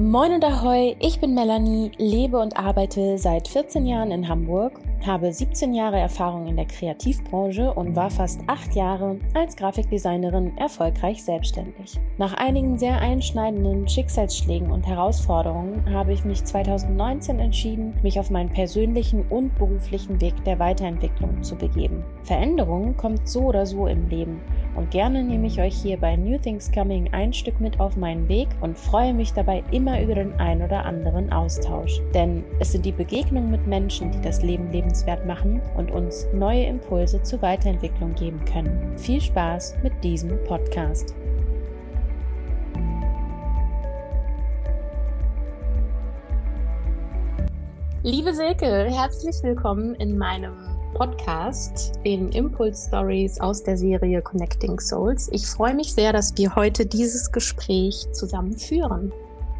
[0.00, 5.32] Moin und Ahoi, ich bin Melanie, lebe und arbeite seit 14 Jahren in Hamburg, habe
[5.32, 11.98] 17 Jahre Erfahrung in der Kreativbranche und war fast 8 Jahre als Grafikdesignerin erfolgreich selbstständig.
[12.16, 18.50] Nach einigen sehr einschneidenden Schicksalsschlägen und Herausforderungen habe ich mich 2019 entschieden, mich auf meinen
[18.50, 22.04] persönlichen und beruflichen Weg der Weiterentwicklung zu begeben.
[22.22, 24.40] Veränderung kommt so oder so im Leben
[24.78, 28.28] und gerne nehme ich euch hier bei New Things Coming ein Stück mit auf meinen
[28.28, 32.00] Weg und freue mich dabei immer über den ein oder anderen Austausch.
[32.14, 36.64] Denn es sind die Begegnungen mit Menschen, die das Leben lebenswert machen und uns neue
[36.66, 38.96] Impulse zur Weiterentwicklung geben können.
[38.96, 41.12] Viel Spaß mit diesem Podcast.
[48.04, 55.28] Liebe Silke, herzlich willkommen in meinem Podcast, den Impulse Stories aus der Serie Connecting Souls.
[55.32, 59.12] Ich freue mich sehr, dass wir heute dieses Gespräch zusammen führen.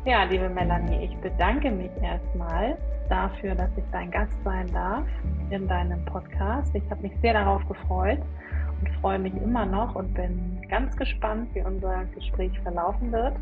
[0.05, 2.77] Ja, liebe Melanie, ich bedanke mich erstmal
[3.09, 5.05] dafür, dass ich dein Gast sein darf
[5.51, 6.75] in deinem Podcast.
[6.75, 8.21] Ich habe mich sehr darauf gefreut
[8.81, 13.35] und freue mich immer noch und bin ganz gespannt, wie unser Gespräch verlaufen wird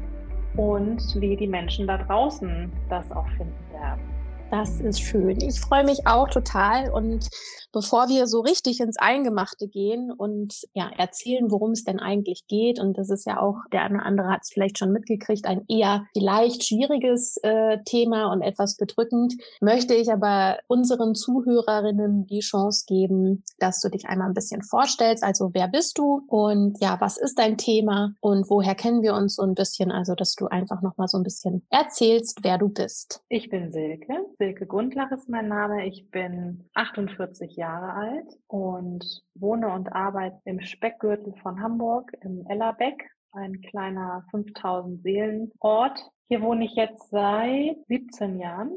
[0.57, 4.16] und wie die Menschen da draußen das auch finden werden.
[4.51, 5.39] Das ist schön.
[5.41, 6.91] Ich freue mich auch total.
[6.91, 7.29] Und
[7.73, 12.79] bevor wir so richtig ins Eingemachte gehen und ja, erzählen, worum es denn eigentlich geht,
[12.79, 15.65] und das ist ja auch, der eine oder andere hat es vielleicht schon mitgekriegt, ein
[15.69, 22.85] eher vielleicht schwieriges äh, Thema und etwas bedrückend, möchte ich aber unseren Zuhörerinnen die Chance
[22.87, 25.25] geben, dass du dich einmal ein bisschen vorstellst.
[25.25, 29.35] Also wer bist du und ja, was ist dein Thema und woher kennen wir uns
[29.37, 29.91] so ein bisschen?
[29.91, 33.23] Also, dass du einfach nochmal so ein bisschen erzählst, wer du bist.
[33.29, 34.15] Ich bin Silke.
[34.39, 35.87] Silke Gundlach ist mein Name.
[35.87, 43.11] Ich bin 48 Jahre alt und wohne und arbeite im Speckgürtel von Hamburg im Ellerbeck,
[43.33, 45.99] ein kleiner 5000 Seelen Ort.
[46.29, 48.73] Hier wohne ich jetzt seit 17 Jahren.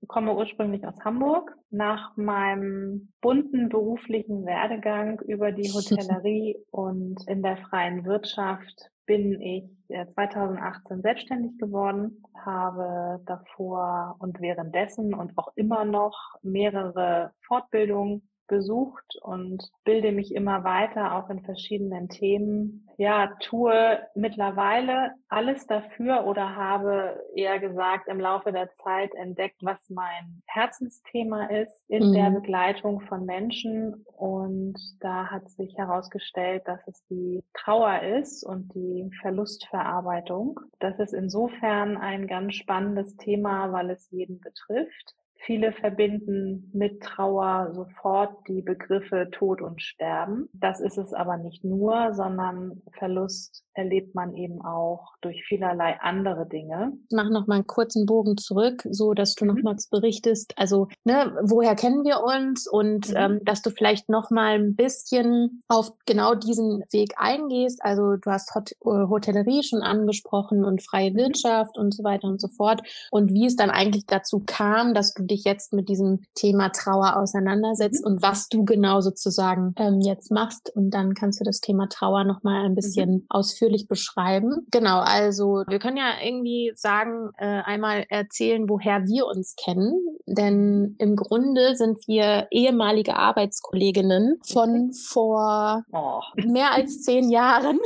[0.00, 1.56] Ich komme ursprünglich aus Hamburg.
[1.70, 9.64] Nach meinem bunten beruflichen Werdegang über die Hotellerie und in der freien Wirtschaft bin ich
[9.88, 19.16] 2018 äh, selbstständig geworden, habe davor und währenddessen und auch immer noch mehrere Fortbildungen besucht
[19.22, 22.88] und bilde mich immer weiter, auch in verschiedenen Themen.
[22.96, 29.78] Ja, tue mittlerweile alles dafür oder habe eher gesagt im Laufe der Zeit entdeckt, was
[29.88, 32.12] mein Herzensthema ist in mhm.
[32.14, 34.04] der Begleitung von Menschen.
[34.16, 40.58] Und da hat sich herausgestellt, dass es die Trauer ist und die Verlustverarbeitung.
[40.80, 45.14] Das ist insofern ein ganz spannendes Thema, weil es jeden betrifft.
[45.40, 50.48] Viele verbinden mit Trauer sofort die Begriffe Tod und Sterben.
[50.52, 56.46] Das ist es aber nicht nur, sondern Verlust erlebt man eben auch durch vielerlei andere
[56.48, 56.92] Dinge.
[57.08, 59.54] Ich mache noch mal einen kurzen Bogen zurück, so dass du mhm.
[59.54, 63.16] nochmals berichtest, also ne, woher kennen wir uns und mhm.
[63.16, 67.82] ähm, dass du vielleicht noch mal ein bisschen auf genau diesen Weg eingehst.
[67.82, 71.16] Also du hast Hot äh, Hotellerie schon angesprochen und freie mhm.
[71.16, 72.82] Wirtschaft und so weiter und so fort
[73.12, 77.16] und wie es dann eigentlich dazu kam, dass du dich jetzt mit diesem Thema Trauer
[77.16, 78.12] auseinandersetzt mhm.
[78.12, 82.24] und was du genau sozusagen ähm, jetzt machst und dann kannst du das Thema Trauer
[82.24, 83.26] noch mal ein bisschen mhm.
[83.28, 84.66] ausführlich beschreiben.
[84.70, 89.92] Genau, also wir können ja irgendwie sagen, äh, einmal erzählen, woher wir uns kennen.
[90.26, 96.20] Denn im Grunde sind wir ehemalige Arbeitskolleginnen von vor oh.
[96.36, 97.78] mehr als zehn Jahren.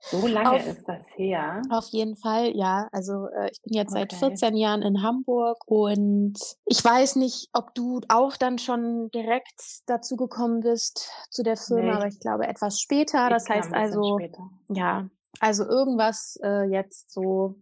[0.00, 1.62] So lange auf, ist das her.
[1.70, 2.88] Auf jeden Fall, ja.
[2.92, 4.06] Also äh, ich bin jetzt okay.
[4.10, 6.23] seit 14 Jahren in Hamburg und
[6.66, 11.82] ich weiß nicht, ob du auch dann schon direkt dazu gekommen bist zu der Firma,
[11.82, 11.92] nee.
[11.92, 13.28] aber ich glaube etwas später.
[13.28, 14.50] Das heißt also, später.
[14.68, 15.08] ja,
[15.40, 17.56] also irgendwas äh, jetzt so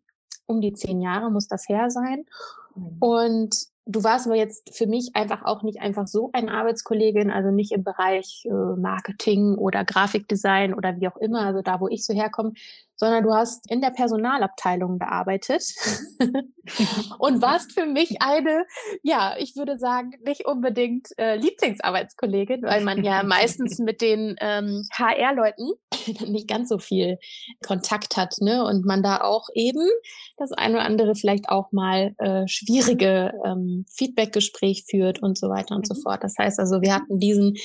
[0.46, 2.24] um die zehn Jahre muss das her sein.
[2.74, 2.96] Mhm.
[3.00, 7.50] Und Du warst aber jetzt für mich einfach auch nicht einfach so eine Arbeitskollegin, also
[7.50, 12.04] nicht im Bereich äh, Marketing oder Grafikdesign oder wie auch immer, also da, wo ich
[12.04, 12.52] so herkomme,
[13.02, 15.64] sondern du hast in der Personalabteilung gearbeitet
[17.18, 18.64] und warst für mich eine,
[19.02, 24.86] ja, ich würde sagen, nicht unbedingt äh, Lieblingsarbeitskollegin, weil man ja meistens mit den ähm,
[24.92, 25.72] HR-Leuten
[26.30, 27.18] nicht ganz so viel
[27.66, 28.64] Kontakt hat, ne?
[28.64, 29.88] Und man da auch eben
[30.36, 35.74] das eine oder andere vielleicht auch mal äh, schwierige ähm, Feedbackgespräch führt und so weiter
[35.74, 36.02] und so mhm.
[36.02, 36.24] fort.
[36.24, 37.56] Das heißt also, wir hatten diesen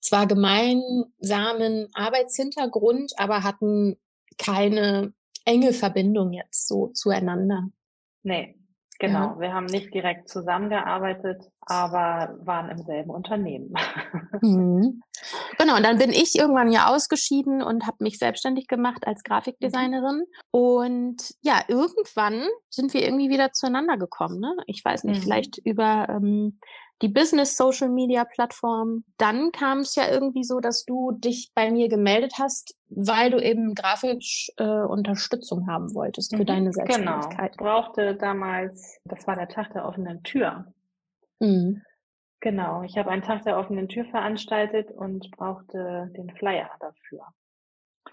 [0.00, 3.96] zwar gemeinsamen Arbeitshintergrund, aber hatten
[4.38, 5.12] keine
[5.44, 7.68] enge Verbindung jetzt so zueinander.
[8.22, 8.56] Nee,
[8.98, 9.40] Genau, ja.
[9.40, 13.74] wir haben nicht direkt zusammengearbeitet, aber waren im selben Unternehmen.
[14.42, 15.00] Mhm.
[15.58, 20.18] Genau, und dann bin ich irgendwann ja ausgeschieden und habe mich selbstständig gemacht als Grafikdesignerin.
[20.18, 20.24] Mhm.
[20.50, 24.40] Und ja, irgendwann sind wir irgendwie wieder zueinander gekommen.
[24.40, 24.54] Ne?
[24.66, 25.22] Ich weiß nicht, mhm.
[25.22, 26.58] vielleicht über ähm,
[27.02, 29.04] die Business Social Media Plattform.
[29.18, 33.38] Dann kam es ja irgendwie so, dass du dich bei mir gemeldet hast, weil du
[33.38, 36.72] eben grafisch äh, Unterstützung haben wolltest für mhm, deine genau.
[36.72, 37.58] Selbstständigkeit.
[37.58, 37.70] Genau.
[37.70, 40.72] Brauchte damals, das war der Tag der offenen Tür.
[41.40, 41.82] Mhm.
[42.40, 47.26] Genau, ich habe einen Tag der offenen Tür veranstaltet und brauchte den Flyer dafür.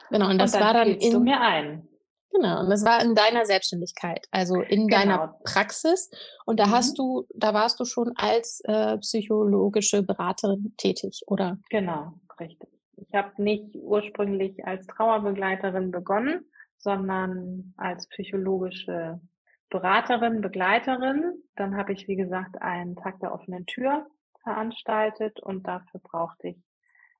[0.09, 1.87] Genau, und das und war dann in, du mir ein.
[2.33, 4.99] Genau, und das war in deiner Selbstständigkeit, also in genau.
[4.99, 6.09] deiner Praxis.
[6.45, 6.71] Und da mhm.
[6.71, 11.59] hast du, da warst du schon als äh, psychologische Beraterin tätig, oder?
[11.69, 12.69] Genau, richtig.
[12.95, 16.45] Ich habe nicht ursprünglich als Trauerbegleiterin begonnen,
[16.77, 19.21] sondern als psychologische
[19.69, 21.43] Beraterin, Begleiterin.
[21.55, 24.07] Dann habe ich, wie gesagt, einen Tag der offenen Tür
[24.41, 26.57] veranstaltet und dafür brauchte ich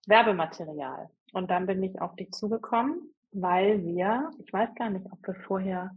[0.07, 1.09] Werbematerial.
[1.33, 5.35] Und dann bin ich auf dich zugekommen weil wir, ich weiß gar nicht, ob wir
[5.45, 5.91] vorher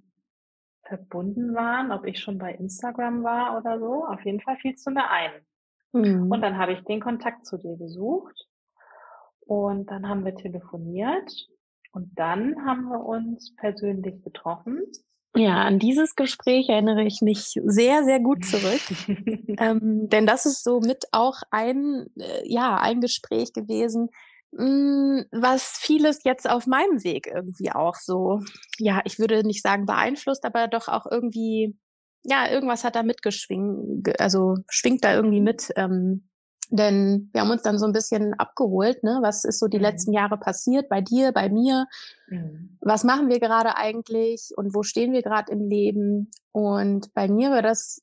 [0.86, 4.04] verbunden waren, ob ich schon bei Instagram war oder so.
[4.06, 5.32] Auf jeden Fall fielst du mir ein.
[5.92, 6.30] Mhm.
[6.30, 8.46] Und dann habe ich den Kontakt zu dir gesucht
[9.40, 11.30] und dann haben wir telefoniert
[11.92, 14.82] und dann haben wir uns persönlich getroffen.
[15.34, 18.80] Ja, an dieses Gespräch erinnere ich mich sehr, sehr gut zurück.
[19.58, 24.08] ähm, denn das ist so mit auch ein, äh, ja, ein Gespräch gewesen,
[24.52, 28.40] was vieles jetzt auf meinem Weg irgendwie auch so,
[28.78, 31.76] ja, ich würde nicht sagen beeinflusst, aber doch auch irgendwie,
[32.22, 35.70] ja, irgendwas hat da mitgeschwingt, also schwingt da irgendwie mit.
[35.76, 36.28] Ähm,
[36.70, 39.18] denn wir haben uns dann so ein bisschen abgeholt, ne?
[39.22, 39.84] Was ist so die mhm.
[39.84, 41.86] letzten Jahre passiert bei dir, bei mir?
[42.28, 42.76] Mhm.
[42.80, 46.30] Was machen wir gerade eigentlich und wo stehen wir gerade im Leben?
[46.52, 48.02] Und bei mir war das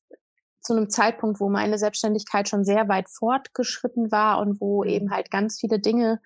[0.64, 5.30] zu einem Zeitpunkt, wo meine Selbstständigkeit schon sehr weit fortgeschritten war und wo eben halt
[5.30, 6.20] ganz viele Dinge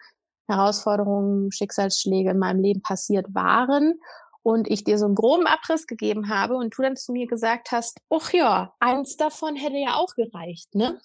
[0.48, 4.00] Herausforderungen, Schicksalsschläge in meinem Leben passiert waren
[4.44, 7.72] und ich dir so einen groben Abriss gegeben habe und du dann zu mir gesagt
[7.72, 11.02] hast, ach ja, eins davon hätte ja auch gereicht, ne?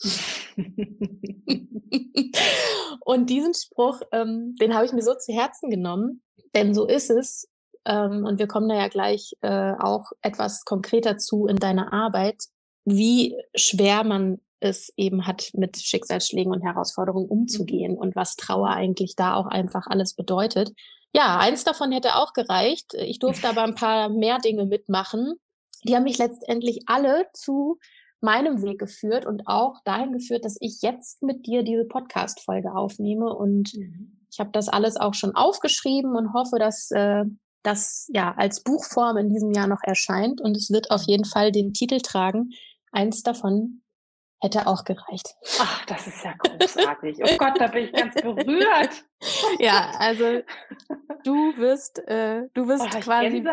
[3.05, 6.23] und diesen Spruch, ähm, den habe ich mir so zu Herzen genommen,
[6.55, 7.49] denn so ist es.
[7.85, 12.45] Ähm, und wir kommen da ja gleich äh, auch etwas konkreter zu in deiner Arbeit,
[12.85, 19.17] wie schwer man es eben hat, mit Schicksalsschlägen und Herausforderungen umzugehen und was Trauer eigentlich
[19.17, 20.73] da auch einfach alles bedeutet.
[21.15, 22.95] Ja, eins davon hätte auch gereicht.
[22.95, 25.35] Ich durfte aber ein paar mehr Dinge mitmachen.
[25.85, 27.79] Die haben mich letztendlich alle zu
[28.21, 33.35] meinem Weg geführt und auch dahin geführt, dass ich jetzt mit dir diese Podcast-Folge aufnehme.
[33.35, 34.27] Und mhm.
[34.31, 37.25] ich habe das alles auch schon aufgeschrieben und hoffe, dass äh,
[37.65, 40.41] das ja als Buchform in diesem Jahr noch erscheint.
[40.41, 42.51] Und es wird auf jeden Fall den Titel tragen.
[42.93, 43.83] Eins davon
[44.43, 45.35] hätte auch gereicht.
[45.61, 47.19] Ach, das ist ja großartig.
[47.23, 49.05] Oh Gott, da bin ich ganz berührt.
[49.61, 50.41] ja, also
[51.25, 53.47] du wirst, äh, du wirst oh, quasi mit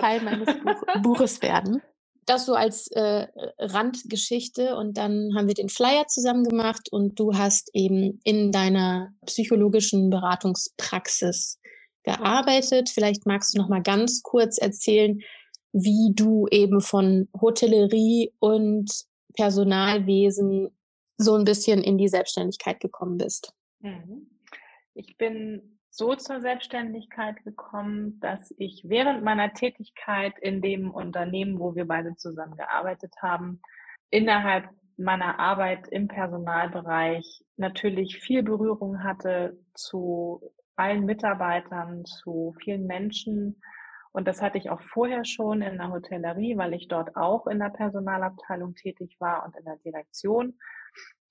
[0.00, 1.82] Teil meines Buch Buches werden.
[2.26, 3.26] Das so als äh,
[3.58, 9.12] Randgeschichte und dann haben wir den Flyer zusammen gemacht und du hast eben in deiner
[9.26, 11.60] psychologischen Beratungspraxis
[12.02, 12.88] gearbeitet.
[12.88, 15.20] Vielleicht magst du noch mal ganz kurz erzählen,
[15.78, 18.90] wie du eben von Hotellerie und
[19.34, 20.70] Personalwesen
[21.18, 23.52] so ein bisschen in die Selbstständigkeit gekommen bist?
[23.80, 24.30] Mhm.
[24.94, 31.74] Ich bin so zur Selbstständigkeit gekommen, dass ich während meiner Tätigkeit in dem Unternehmen, wo
[31.74, 33.60] wir beide zusammen gearbeitet haben,
[34.08, 40.40] innerhalb meiner Arbeit im Personalbereich natürlich viel Berührung hatte zu
[40.74, 43.60] allen Mitarbeitern, zu vielen Menschen,
[44.16, 47.58] und das hatte ich auch vorher schon in der Hotellerie, weil ich dort auch in
[47.58, 50.58] der Personalabteilung tätig war und in der Direktion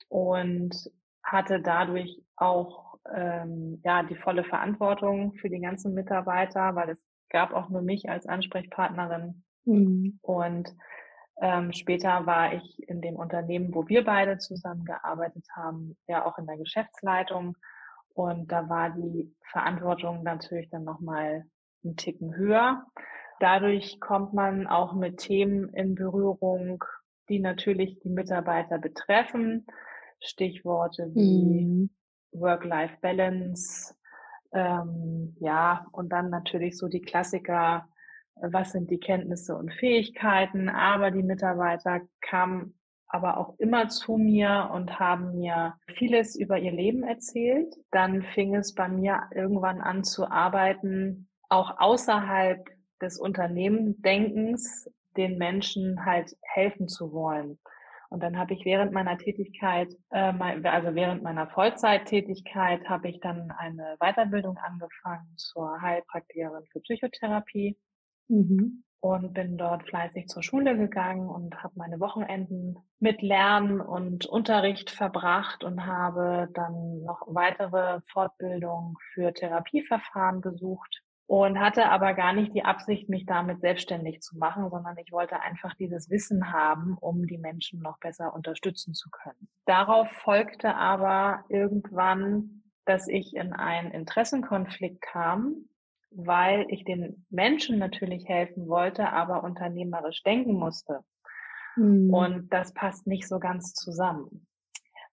[0.07, 0.91] und
[1.23, 7.53] hatte dadurch auch ähm, ja die volle Verantwortung für die ganzen Mitarbeiter, weil es gab
[7.53, 9.43] auch nur mich als Ansprechpartnerin.
[9.63, 10.19] Mhm.
[10.21, 10.71] Und
[11.41, 16.45] ähm, später war ich in dem Unternehmen, wo wir beide zusammengearbeitet haben, ja auch in
[16.45, 17.57] der Geschäftsleitung.
[18.13, 21.45] Und da war die Verantwortung natürlich dann nochmal
[21.85, 22.85] einen Ticken höher.
[23.39, 26.83] Dadurch kommt man auch mit Themen in Berührung,
[27.29, 29.65] die natürlich die Mitarbeiter betreffen.
[30.21, 31.89] Stichworte wie mhm.
[32.31, 33.95] Work-Life-Balance,
[34.53, 37.87] ähm, ja, und dann natürlich so die Klassiker,
[38.35, 42.73] was sind die Kenntnisse und Fähigkeiten, aber die Mitarbeiter kamen
[43.07, 47.73] aber auch immer zu mir und haben mir vieles über ihr Leben erzählt.
[47.91, 52.65] Dann fing es bei mir irgendwann an zu arbeiten, auch außerhalb
[53.01, 57.59] des Unternehmendenkens, den Menschen halt helfen zu wollen.
[58.09, 60.33] Und dann habe ich während meiner Tätigkeit, äh,
[60.63, 67.77] also während meiner Vollzeittätigkeit, habe ich dann eine Weiterbildung angefangen zur Heilpraktikerin für Psychotherapie
[68.27, 68.83] mhm.
[68.99, 74.91] und bin dort fleißig zur Schule gegangen und habe meine Wochenenden mit Lernen und Unterricht
[74.91, 82.53] verbracht und habe dann noch weitere Fortbildungen für Therapieverfahren besucht und hatte aber gar nicht
[82.53, 87.25] die Absicht, mich damit selbstständig zu machen, sondern ich wollte einfach dieses Wissen haben, um
[87.25, 89.47] die Menschen noch besser unterstützen zu können.
[89.65, 95.65] Darauf folgte aber irgendwann, dass ich in einen Interessenkonflikt kam,
[96.11, 100.99] weil ich den Menschen natürlich helfen wollte, aber unternehmerisch denken musste.
[101.75, 102.13] Mhm.
[102.13, 104.45] Und das passt nicht so ganz zusammen,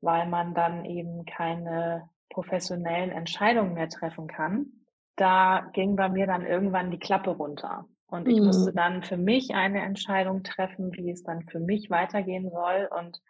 [0.03, 4.82] weil man dann eben keine professionellen Entscheidungen mehr treffen kann
[5.17, 7.87] da ging bei mir dann irgendwann die Klappe runter.
[8.07, 8.47] Und ich mhm.
[8.47, 12.89] musste dann für mich eine Entscheidung treffen, wie es dann für mich weitergehen soll.
[12.99, 13.21] Und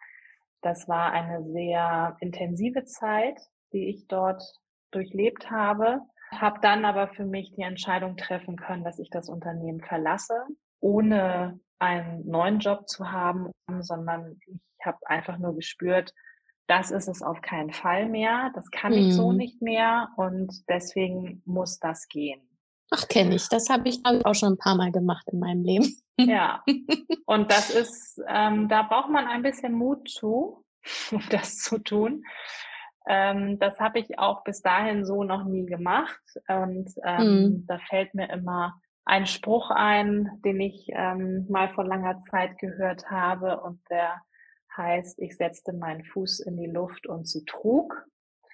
[0.61, 3.39] das war eine sehr intensive Zeit,
[3.71, 4.43] die ich dort
[4.91, 6.01] durchlebt habe.
[6.31, 10.45] Habe dann aber für mich die Entscheidung treffen können, dass ich das Unternehmen verlasse,
[10.79, 16.13] ohne einen neuen Job zu haben, sondern ich habe einfach nur gespürt,
[16.67, 19.37] das ist es auf keinen Fall mehr, das kann ich so mhm.
[19.37, 22.41] nicht mehr und deswegen muss das gehen.
[22.91, 23.49] Ach, kenne ich.
[23.49, 25.95] Das habe ich auch schon ein paar Mal gemacht in meinem Leben.
[26.17, 26.63] Ja,
[27.25, 30.63] und das ist, ähm, da braucht man ein bisschen Mut zu,
[31.11, 32.23] um das zu tun.
[33.07, 36.21] Ähm, das habe ich auch bis dahin so noch nie gemacht.
[36.47, 37.65] Und ähm, mhm.
[37.67, 43.09] da fällt mir immer ein Spruch ein, den ich ähm, mal vor langer Zeit gehört
[43.09, 44.21] habe und der
[44.75, 48.05] heißt, ich setzte meinen Fuß in die Luft und sie trug.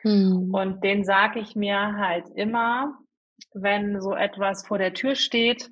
[0.04, 0.54] Mhm.
[0.54, 2.98] Und den sage ich mir halt immer,
[3.54, 5.70] wenn so etwas vor der Tür steht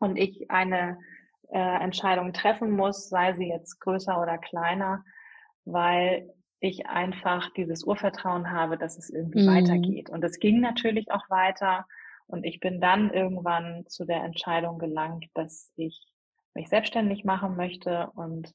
[0.00, 0.98] und ich eine
[1.50, 5.04] äh, Entscheidung treffen muss, sei sie jetzt größer oder kleiner,
[5.64, 6.28] weil
[6.60, 9.54] ich einfach dieses Urvertrauen habe, dass es irgendwie mhm.
[9.54, 10.10] weitergeht.
[10.10, 11.86] Und es ging natürlich auch weiter.
[12.26, 16.00] Und ich bin dann irgendwann zu der Entscheidung gelangt, dass ich
[16.54, 18.52] mich selbstständig machen möchte und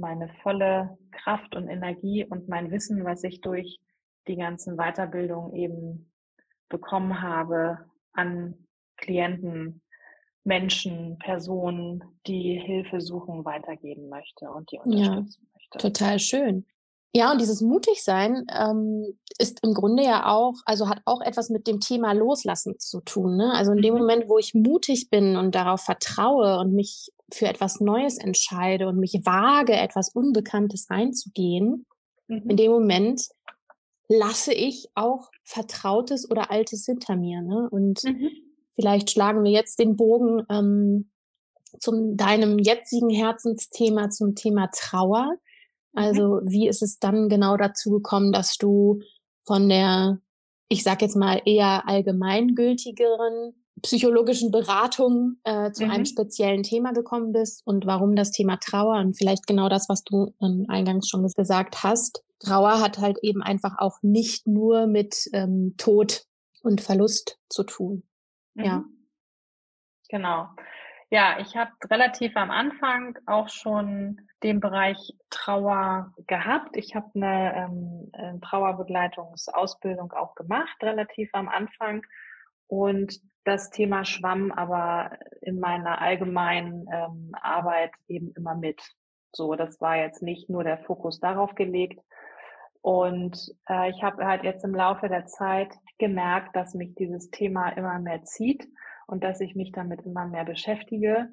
[0.00, 3.78] meine volle Kraft und Energie und mein Wissen, was ich durch
[4.26, 6.12] die ganzen Weiterbildungen eben
[6.68, 7.78] bekommen habe,
[8.12, 8.66] an
[8.96, 9.82] Klienten,
[10.44, 15.78] Menschen, Personen, die Hilfe suchen, weitergeben möchte und die unterstützen ja, möchte.
[15.78, 16.66] Total schön.
[17.12, 21.66] Ja, und dieses Mutigsein ähm, ist im Grunde ja auch, also hat auch etwas mit
[21.66, 23.36] dem Thema Loslassen zu tun.
[23.36, 23.52] Ne?
[23.52, 24.00] Also in dem mhm.
[24.00, 28.98] Moment, wo ich mutig bin und darauf vertraue und mich für etwas Neues entscheide und
[28.98, 31.86] mich wage, etwas Unbekanntes einzugehen,
[32.28, 32.50] mhm.
[32.50, 33.22] in dem Moment
[34.08, 37.42] lasse ich auch Vertrautes oder Altes hinter mir.
[37.42, 37.68] Ne?
[37.70, 38.30] Und mhm.
[38.76, 41.10] vielleicht schlagen wir jetzt den Bogen ähm,
[41.78, 45.36] zum deinem jetzigen Herzensthema, zum Thema Trauer.
[45.92, 46.02] Mhm.
[46.02, 49.00] Also wie ist es dann genau dazu gekommen, dass du
[49.42, 50.20] von der,
[50.68, 55.90] ich sag jetzt mal, eher allgemeingültigeren psychologischen Beratung äh, zu mhm.
[55.90, 60.04] einem speziellen Thema gekommen bist und warum das Thema Trauer und vielleicht genau das, was
[60.04, 62.22] du ähm, eingangs schon gesagt hast.
[62.40, 66.24] Trauer hat halt eben einfach auch nicht nur mit ähm, Tod
[66.62, 68.02] und Verlust zu tun.
[68.54, 68.64] Mhm.
[68.64, 68.84] Ja.
[70.08, 70.48] Genau.
[71.12, 76.76] Ja, ich habe relativ am Anfang auch schon den Bereich Trauer gehabt.
[76.76, 82.06] Ich habe eine, ähm, eine Trauerbegleitungsausbildung auch gemacht, relativ am Anfang.
[82.68, 88.80] Und das Thema schwamm aber in meiner allgemeinen ähm, Arbeit eben immer mit.
[89.32, 92.00] So, das war jetzt nicht nur der Fokus darauf gelegt.
[92.82, 97.70] Und äh, ich habe halt jetzt im Laufe der Zeit gemerkt, dass mich dieses Thema
[97.70, 98.68] immer mehr zieht
[99.10, 101.28] und dass ich mich damit immer mehr beschäftige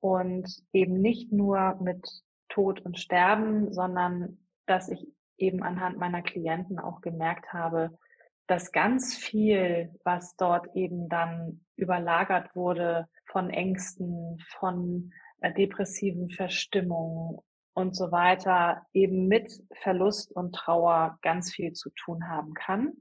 [0.00, 2.06] und eben nicht nur mit
[2.48, 5.06] Tod und Sterben, sondern dass ich
[5.36, 7.98] eben anhand meiner Klienten auch gemerkt habe,
[8.46, 17.38] dass ganz viel, was dort eben dann überlagert wurde von Ängsten, von äh, depressiven Verstimmungen
[17.74, 22.94] und so weiter, eben mit Verlust und Trauer ganz viel zu tun haben kann.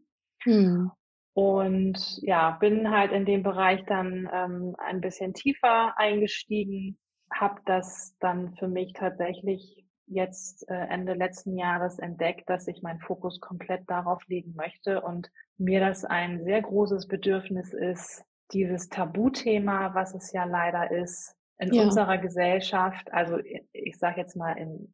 [0.43, 0.91] Hm.
[1.37, 6.97] Und ja, bin halt in dem Bereich dann ähm, ein bisschen tiefer eingestiegen,
[7.31, 13.01] habe das dann für mich tatsächlich jetzt äh, Ende letzten Jahres entdeckt, dass ich meinen
[13.01, 15.29] Fokus komplett darauf legen möchte und
[15.59, 21.71] mir das ein sehr großes Bedürfnis ist, dieses Tabuthema, was es ja leider ist, in
[21.71, 21.83] ja.
[21.83, 23.37] unserer Gesellschaft, also
[23.73, 24.91] ich sage jetzt mal in,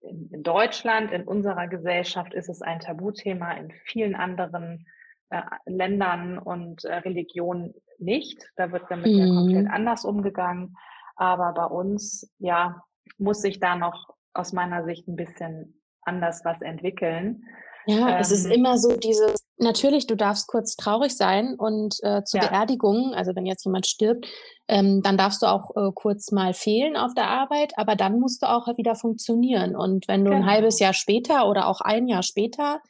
[0.00, 4.86] in, in, Deutschland, in unserer Gesellschaft ist es ein Tabuthema, in vielen anderen
[5.30, 8.42] äh, Ländern und äh, Religionen nicht.
[8.56, 9.18] Da wird damit mhm.
[9.18, 10.76] ja komplett anders umgegangen.
[11.16, 12.82] Aber bei uns, ja,
[13.18, 17.44] muss sich da noch aus meiner Sicht ein bisschen anders was entwickeln.
[17.86, 18.52] Ja, ähm, es ist ähm.
[18.52, 22.48] immer so dieses, natürlich, du darfst kurz traurig sein und äh, zur ja.
[22.48, 24.26] Beerdigung, also wenn jetzt jemand stirbt,
[24.68, 28.42] ähm, dann darfst du auch äh, kurz mal fehlen auf der Arbeit, aber dann musst
[28.42, 29.74] du auch wieder funktionieren.
[29.74, 30.42] Und wenn du genau.
[30.42, 32.80] ein halbes Jahr später oder auch ein Jahr später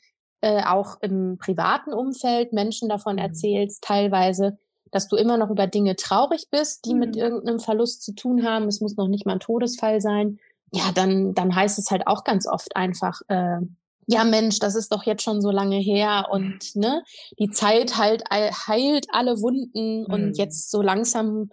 [0.41, 3.23] äh, auch im privaten Umfeld Menschen davon mhm.
[3.23, 4.59] erzählst, teilweise,
[4.91, 7.01] dass du immer noch über Dinge traurig bist, die mhm.
[7.01, 8.69] mit irgendeinem Verlust zu tun haben.
[8.69, 10.39] Es muss noch nicht mal ein Todesfall sein.
[10.73, 13.59] Ja, dann, dann heißt es halt auch ganz oft einfach, äh,
[14.07, 17.03] ja Mensch, das ist doch jetzt schon so lange her und ne,
[17.39, 20.13] die Zeit halt heilt alle Wunden mhm.
[20.13, 21.51] und jetzt so langsam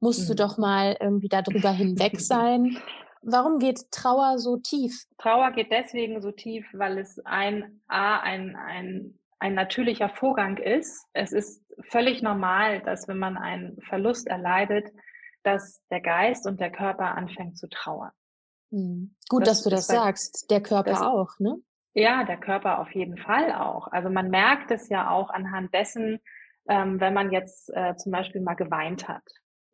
[0.00, 0.26] musst mhm.
[0.28, 2.78] du doch mal irgendwie darüber hinweg sein.
[3.22, 5.06] Warum geht Trauer so tief?
[5.18, 11.06] Trauer geht deswegen so tief, weil es ein A, ein, ein, ein natürlicher Vorgang ist.
[11.12, 14.92] Es ist völlig normal, dass wenn man einen Verlust erleidet,
[15.42, 18.12] dass der Geist und der Körper anfängt zu trauern.
[18.70, 19.16] Mhm.
[19.28, 20.50] Gut, das dass du das sagst.
[20.50, 21.56] Der Körper auch, ne?
[21.94, 23.88] Ja, der Körper auf jeden Fall auch.
[23.88, 26.20] Also man merkt es ja auch anhand dessen,
[26.68, 29.24] ähm, wenn man jetzt äh, zum Beispiel mal geweint hat.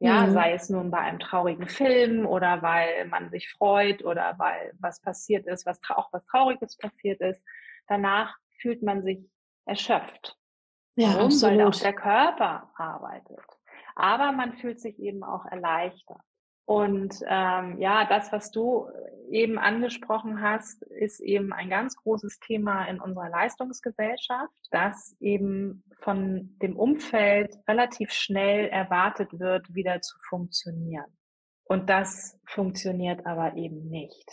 [0.00, 0.32] Ja, mhm.
[0.32, 5.00] sei es nun bei einem traurigen Film oder weil man sich freut oder weil was
[5.00, 7.42] passiert ist, was auch was Trauriges passiert ist.
[7.86, 9.30] Danach fühlt man sich
[9.66, 10.36] erschöpft.
[10.96, 11.26] Ja, Warum?
[11.26, 11.58] Absolut.
[11.58, 13.44] Weil auch der Körper arbeitet.
[13.94, 16.20] Aber man fühlt sich eben auch erleichtert.
[16.66, 18.88] Und ähm, ja, das, was du
[19.28, 26.56] eben angesprochen hast, ist eben ein ganz großes Thema in unserer Leistungsgesellschaft, dass eben von
[26.62, 31.12] dem Umfeld relativ schnell erwartet wird, wieder zu funktionieren.
[31.64, 34.30] Und das funktioniert aber eben nicht.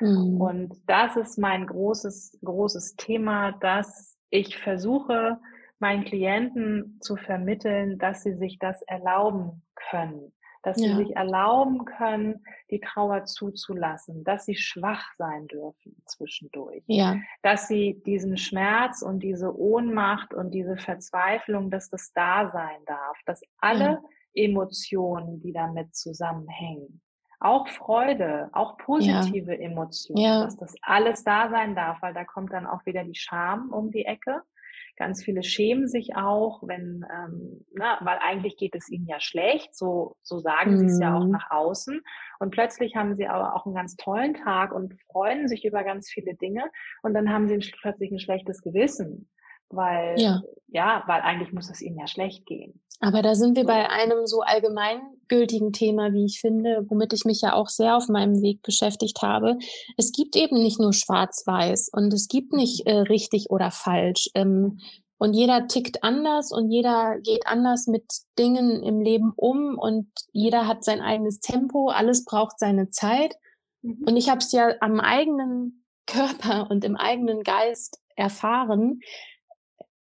[0.00, 0.40] Mhm.
[0.40, 5.38] Und das ist mein großes, großes Thema, dass ich versuche,
[5.78, 10.32] meinen Klienten zu vermitteln, dass sie sich das erlauben können
[10.64, 10.88] dass ja.
[10.88, 17.16] sie sich erlauben können, die Trauer zuzulassen, dass sie schwach sein dürfen zwischendurch, ja.
[17.42, 23.18] dass sie diesen Schmerz und diese Ohnmacht und diese Verzweiflung, dass das da sein darf,
[23.26, 24.02] dass alle ja.
[24.32, 27.00] Emotionen, die damit zusammenhängen,
[27.40, 32.66] auch Freude, auch positive Emotionen, dass das alles da sein darf, weil da kommt dann
[32.66, 34.42] auch wieder die Scham um die Ecke.
[34.96, 39.74] Ganz viele schämen sich auch, wenn, ähm, na, weil eigentlich geht es ihnen ja schlecht,
[39.74, 40.78] so, so sagen mhm.
[40.78, 41.32] sie es ja auch mhm.
[41.32, 42.00] nach außen.
[42.38, 46.08] Und plötzlich haben sie aber auch einen ganz tollen Tag und freuen sich über ganz
[46.08, 46.64] viele Dinge.
[47.02, 49.28] Und dann haben sie plötzlich ein schlechtes Gewissen,
[49.68, 52.80] weil, ja, ja weil eigentlich muss es ihnen ja schlecht gehen.
[53.00, 54.42] Aber da sind wir bei einem so
[55.24, 59.22] allgemeingültigen Thema, wie ich finde, womit ich mich ja auch sehr auf meinem Weg beschäftigt
[59.22, 59.58] habe.
[59.96, 64.30] Es gibt eben nicht nur schwarz-weiß und es gibt nicht äh, richtig oder falsch.
[64.34, 64.78] Ähm,
[65.18, 68.04] und jeder tickt anders und jeder geht anders mit
[68.38, 73.34] Dingen im Leben um und jeder hat sein eigenes Tempo, alles braucht seine Zeit.
[73.82, 74.04] Mhm.
[74.06, 79.00] Und ich habe es ja am eigenen Körper und im eigenen Geist erfahren.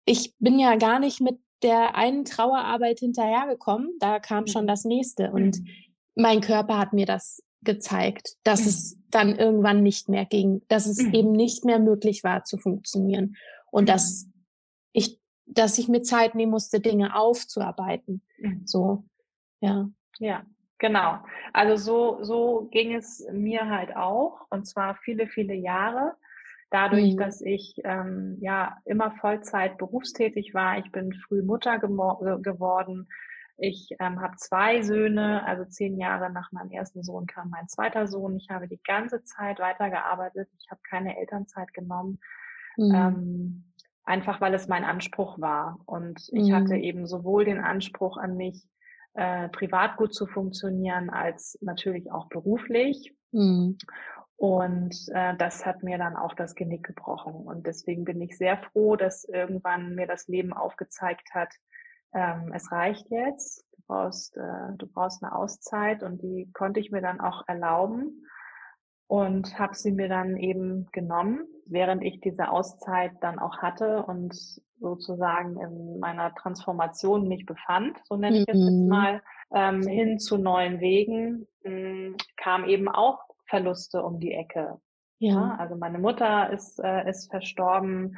[0.04, 4.68] Ich bin ja gar nicht mit der einen Trauerarbeit hinterhergekommen, da kam schon mhm.
[4.68, 5.30] das nächste.
[5.30, 5.68] Und mhm.
[6.14, 8.66] mein Körper hat mir das gezeigt, dass mhm.
[8.66, 13.36] es dann irgendwann nicht mehr ging, dass es eben nicht mehr möglich war zu funktionieren
[13.70, 14.28] und dass
[14.92, 18.22] ich, dass ich mir Zeit nehmen musste, Dinge aufzuarbeiten.
[18.64, 19.04] So,
[19.60, 19.88] ja.
[20.18, 20.46] Ja,
[20.78, 21.18] genau.
[21.52, 26.14] Also so, so ging es mir halt auch und zwar viele, viele Jahre.
[26.70, 27.18] Dadurch, mhm.
[27.18, 33.08] dass ich ähm, ja immer Vollzeit berufstätig war, ich bin früh Mutter geworden.
[33.58, 38.06] Ich ähm, habe zwei Söhne, also zehn Jahre nach meinem ersten Sohn kam mein zweiter
[38.06, 38.36] Sohn.
[38.36, 40.48] Ich habe die ganze Zeit weitergearbeitet.
[40.58, 42.18] Ich habe keine Elternzeit genommen,
[42.76, 42.94] mhm.
[42.94, 43.64] ähm,
[44.04, 45.78] einfach weil es mein Anspruch war.
[45.86, 46.82] Und ich hatte mhm.
[46.82, 48.68] eben sowohl den Anspruch an mich,
[49.14, 53.14] äh, privat gut zu funktionieren, als natürlich auch beruflich.
[53.32, 53.78] Mhm.
[54.36, 57.34] Und äh, das hat mir dann auch das Genick gebrochen.
[57.34, 61.48] Und deswegen bin ich sehr froh, dass irgendwann mir das Leben aufgezeigt hat,
[62.14, 66.90] ähm, es reicht jetzt, du brauchst, äh, du brauchst eine Auszeit und die konnte ich
[66.90, 68.26] mir dann auch erlauben
[69.06, 74.34] und habe sie mir dann eben genommen, während ich diese Auszeit dann auch hatte und
[74.78, 78.88] sozusagen in meiner Transformation mich befand, so nenne ich es jetzt mhm.
[78.88, 79.22] mal,
[79.54, 84.78] ähm, hin zu neuen Wegen, mh, hm, kam eben auch Verluste um die Ecke.
[85.18, 85.56] Ja.
[85.58, 88.16] also meine Mutter ist, äh, ist verstorben.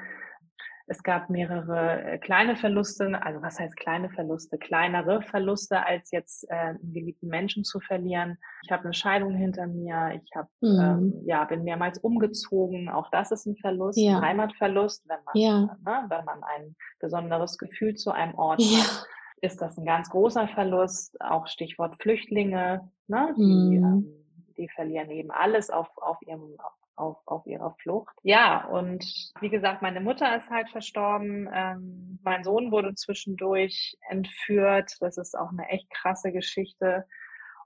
[0.90, 4.56] Es gab mehrere äh, kleine Verluste, also was heißt kleine Verluste?
[4.56, 8.38] Kleinere Verluste, als jetzt äh, einen geliebten Menschen zu verlieren.
[8.64, 10.18] Ich habe eine Scheidung hinter mir.
[10.24, 10.80] Ich habe mhm.
[10.80, 12.88] ähm, ja bin mehrmals umgezogen.
[12.88, 14.16] Auch das ist ein Verlust, ja.
[14.16, 15.60] ein Heimatverlust, wenn man ja.
[15.84, 18.78] ne, wenn man ein besonderes Gefühl zu einem Ort ja.
[18.78, 19.06] hat.
[19.42, 23.34] ist das ein ganz großer Verlust, auch Stichwort Flüchtlinge, ne?
[23.36, 23.84] die, mhm.
[23.84, 24.17] ähm,
[24.58, 26.56] die verlieren eben alles auf, auf ihrem
[26.98, 28.16] auf, auf ihrer Flucht.
[28.22, 29.04] Ja, und
[29.40, 31.48] wie gesagt, meine Mutter ist halt verstorben.
[31.52, 34.96] Ähm, mein Sohn wurde zwischendurch entführt.
[35.00, 37.06] Das ist auch eine echt krasse Geschichte.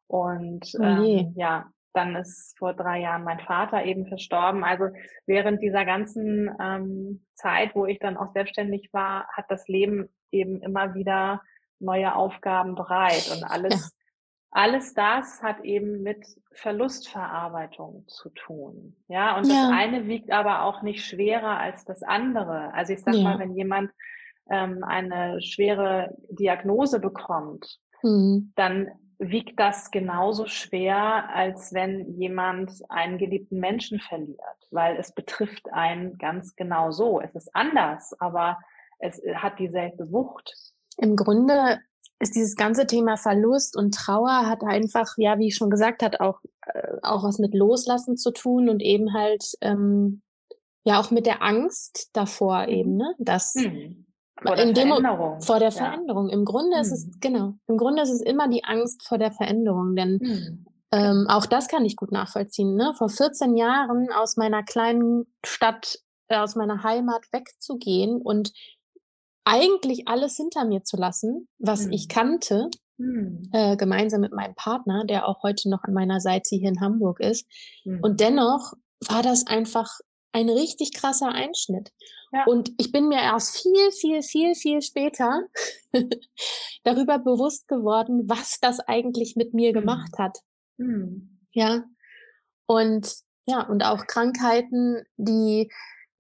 [0.07, 4.65] Und oh ähm, ja, dann ist vor drei Jahren mein Vater eben verstorben.
[4.65, 4.89] Also
[5.27, 10.61] während dieser ganzen ähm, Zeit, wo ich dann auch selbstständig war, hat das Leben eben
[10.63, 11.43] immer wieder
[11.79, 14.02] neue Aufgaben bereit und alles, ja.
[14.53, 18.95] Alles das hat eben mit Verlustverarbeitung zu tun.
[19.09, 19.55] Ja, und ja.
[19.55, 22.73] das eine wiegt aber auch nicht schwerer als das andere.
[22.75, 23.23] Also ich sag ja.
[23.23, 23.91] mal, wenn jemand
[24.51, 28.53] ähm, eine schwere Diagnose bekommt, mhm.
[28.55, 28.89] dann
[29.19, 34.39] wiegt das genauso schwer, als wenn jemand einen geliebten Menschen verliert,
[34.71, 37.23] weil es betrifft einen ganz genau so.
[37.23, 38.59] Es ist anders, aber
[38.99, 40.53] es hat dieselbe Wucht.
[40.99, 41.81] Im Grunde
[42.23, 46.21] ist dieses ganze Thema Verlust und Trauer hat einfach, ja, wie ich schon gesagt hat,
[46.21, 50.23] auch, äh, auch was mit Loslassen zu tun und eben halt, ähm,
[50.85, 54.07] ja, auch mit der Angst davor eben, ne, dass, hm
[54.43, 55.41] vor der in Veränderung.
[55.41, 56.29] vor der Veränderung.
[56.29, 56.83] Im Grunde hm.
[56.83, 57.13] ist es, hm.
[57.21, 60.67] genau, im Grunde ist es immer die Angst vor der Veränderung, denn hm.
[60.93, 62.75] ähm, auch das kann ich gut nachvollziehen.
[62.75, 62.93] Ne?
[62.97, 68.53] Vor 14 Jahren aus meiner kleinen Stadt, äh, aus meiner Heimat wegzugehen und
[69.45, 71.93] eigentlich alles hinter mir zu lassen, was hm.
[71.93, 73.49] ich kannte, hm.
[73.53, 77.21] äh, gemeinsam mit meinem Partner, der auch heute noch an meiner Seite hier in Hamburg
[77.21, 77.47] ist.
[77.85, 78.01] Hm.
[78.03, 78.73] Und dennoch
[79.09, 79.99] war das einfach
[80.33, 81.91] ein richtig krasser Einschnitt.
[82.33, 82.45] Ja.
[82.47, 85.43] Und ich bin mir erst viel, viel, viel, viel später
[86.85, 89.75] darüber bewusst geworden, was das eigentlich mit mir mhm.
[89.75, 90.39] gemacht hat.
[90.79, 91.41] Mhm.
[91.53, 91.85] Ja.
[92.67, 95.71] Und ja, und auch Krankheiten, die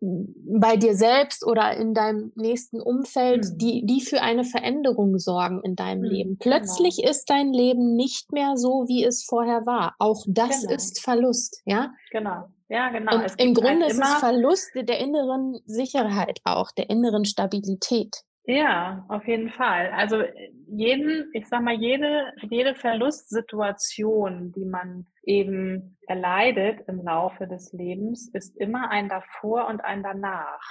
[0.02, 3.58] bei dir selbst oder in deinem nächsten Umfeld, mhm.
[3.58, 6.08] die, die für eine Veränderung sorgen in deinem mhm.
[6.08, 6.38] Leben.
[6.38, 7.10] Plötzlich genau.
[7.10, 9.94] ist dein Leben nicht mehr so, wie es vorher war.
[10.00, 10.74] Auch das genau.
[10.74, 11.92] ist Verlust, ja?
[12.10, 12.48] Genau.
[12.68, 13.14] Ja, genau.
[13.14, 18.16] Und im Grunde halt ist es Verlust der inneren Sicherheit auch, der inneren Stabilität.
[18.44, 19.90] Ja, auf jeden Fall.
[19.92, 20.22] Also
[20.66, 28.28] jeden, ich sag mal, jede, jede Verlustsituation, die man eben erleidet im Laufe des Lebens,
[28.33, 30.62] ist immer ein davor und ein danach.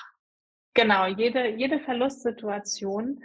[0.74, 3.24] Genau, jede, jede Verlustsituation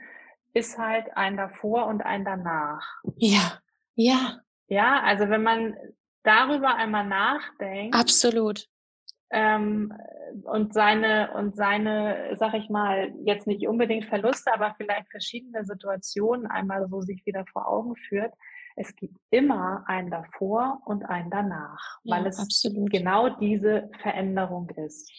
[0.55, 2.85] ist halt ein davor und ein danach.
[3.17, 3.59] Ja,
[3.95, 4.41] ja.
[4.69, 5.77] Ja, also wenn man
[6.23, 7.95] darüber einmal nachdenkt.
[7.95, 8.67] Absolut.
[9.31, 9.93] Ähm,
[10.45, 16.47] und seine, und seine, sag ich mal, jetzt nicht unbedingt Verluste, aber vielleicht verschiedene Situationen
[16.47, 18.33] einmal so sich wieder vor Augen führt.
[18.77, 22.91] Es gibt immer ein davor und ein danach, ja, weil es absolut.
[22.91, 25.11] genau diese Veränderung ist.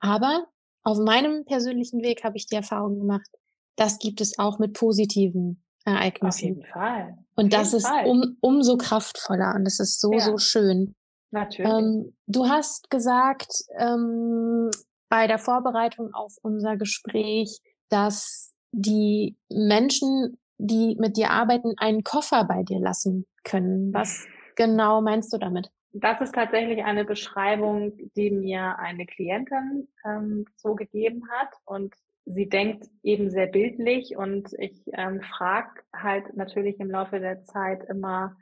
[0.00, 0.46] Aber
[0.82, 3.28] auf meinem persönlichen Weg habe ich die Erfahrung gemacht,
[3.76, 6.26] das gibt es auch mit positiven Ereignissen.
[6.26, 7.18] Auf jeden Fall.
[7.36, 10.20] Und das ist um, umso kraftvoller und das ist so, ja.
[10.20, 10.94] so schön.
[11.30, 11.70] Natürlich.
[11.70, 14.70] Ähm, du hast gesagt ähm,
[15.08, 22.44] bei der Vorbereitung auf unser Gespräch, dass die Menschen, die mit dir arbeiten, einen Koffer
[22.44, 23.92] bei dir lassen können.
[23.92, 25.70] Was genau meinst du damit?
[25.92, 31.48] Das ist tatsächlich eine Beschreibung, die mir eine Klientin ähm, so gegeben hat.
[31.64, 31.94] Und
[32.26, 37.84] sie denkt eben sehr bildlich und ich ähm, frage halt natürlich im Laufe der Zeit
[37.88, 38.36] immer,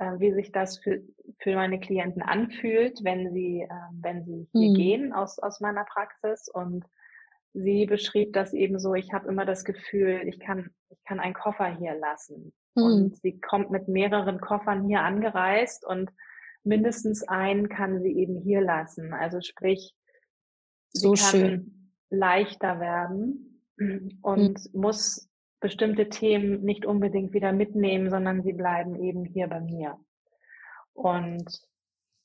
[0.00, 1.02] äh, wie sich das für,
[1.38, 3.68] für meine Klienten anfühlt, wenn sie, äh,
[4.00, 4.74] wenn sie hier mhm.
[4.74, 6.48] gehen aus, aus meiner Praxis.
[6.48, 6.86] Und
[7.52, 11.34] sie beschrieb das eben so, ich habe immer das Gefühl, ich kann, ich kann einen
[11.34, 12.54] Koffer hier lassen.
[12.74, 12.82] Mhm.
[12.82, 16.10] Und sie kommt mit mehreren Koffern hier angereist und
[16.64, 19.12] mindestens einen kann sie eben hier lassen.
[19.12, 19.94] Also sprich,
[20.92, 23.62] so schön leichter werden
[24.22, 24.80] und mhm.
[24.80, 25.29] muss
[25.60, 29.98] bestimmte Themen nicht unbedingt wieder mitnehmen, sondern sie bleiben eben hier bei mir.
[30.94, 31.60] Und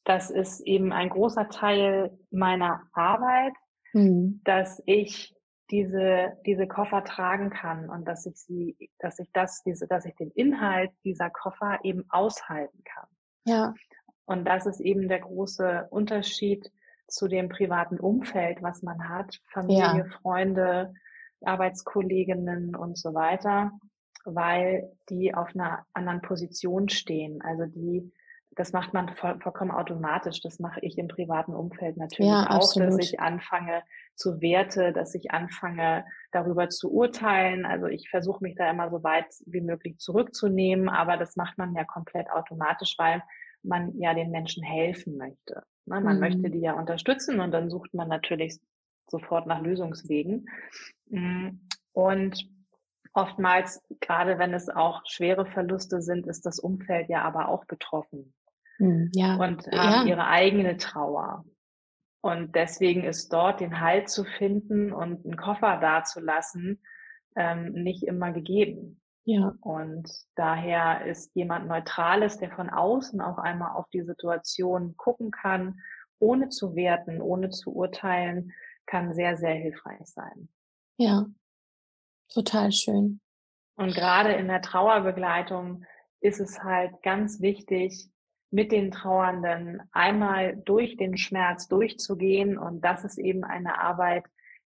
[0.05, 3.53] das ist eben ein großer Teil meiner Arbeit,
[3.93, 4.41] mhm.
[4.43, 5.35] dass ich
[5.71, 10.15] diese, diese Koffer tragen kann und dass ich sie, dass ich das, diese, dass ich
[10.15, 13.07] den Inhalt dieser Koffer eben aushalten kann.
[13.45, 13.73] Ja.
[14.25, 16.71] Und das ist eben der große Unterschied
[17.07, 20.05] zu dem privaten Umfeld, was man hat, Familie, ja.
[20.05, 20.93] Freunde,
[21.45, 23.71] Arbeitskolleginnen und so weiter,
[24.25, 27.41] weil die auf einer anderen Position stehen.
[27.41, 28.11] Also die,
[28.51, 30.41] das macht man voll, vollkommen automatisch.
[30.41, 32.89] Das mache ich im privaten Umfeld natürlich ja, auch, absolut.
[32.89, 33.83] dass ich anfange
[34.15, 37.65] zu Werte, dass ich anfange darüber zu urteilen.
[37.65, 41.75] Also ich versuche mich da immer so weit wie möglich zurückzunehmen, aber das macht man
[41.75, 43.21] ja komplett automatisch, weil
[43.63, 45.63] man ja den Menschen helfen möchte.
[45.85, 46.01] Ne?
[46.01, 46.19] Man mhm.
[46.19, 48.59] möchte die ja unterstützen und dann sucht man natürlich
[49.09, 50.47] sofort nach Lösungswegen.
[51.07, 51.59] Mm,
[51.93, 52.49] und
[53.13, 58.33] oftmals, gerade wenn es auch schwere Verluste sind, ist das Umfeld ja aber auch betroffen.
[58.77, 59.35] Hm, ja.
[59.35, 60.13] Und haben ja.
[60.13, 61.45] ihre eigene Trauer.
[62.21, 66.81] Und deswegen ist dort den Halt zu finden und einen Koffer dazulassen,
[67.35, 68.99] ähm, nicht immer gegeben.
[69.25, 69.53] Ja.
[69.61, 75.79] Und daher ist jemand Neutrales, der von außen auch einmal auf die Situation gucken kann,
[76.19, 78.51] ohne zu werten, ohne zu urteilen,
[78.85, 80.49] kann sehr, sehr hilfreich sein.
[80.97, 81.25] Ja,
[82.29, 83.19] total schön.
[83.75, 85.83] Und gerade in der Trauerbegleitung
[86.21, 88.09] ist es halt ganz wichtig,
[88.51, 92.57] mit den Trauernden einmal durch den Schmerz durchzugehen.
[92.57, 94.23] Und das ist eben eine Arbeit,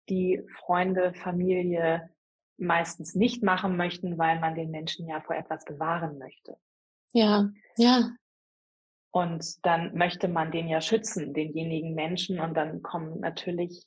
[0.09, 2.11] die Freunde, Familie
[2.59, 6.59] meistens nicht machen möchten, weil man den Menschen ja vor etwas bewahren möchte.
[7.13, 8.11] Ja, ja.
[9.11, 12.41] Und dann möchte man den ja schützen, denjenigen Menschen.
[12.41, 13.87] Und dann kommen natürlich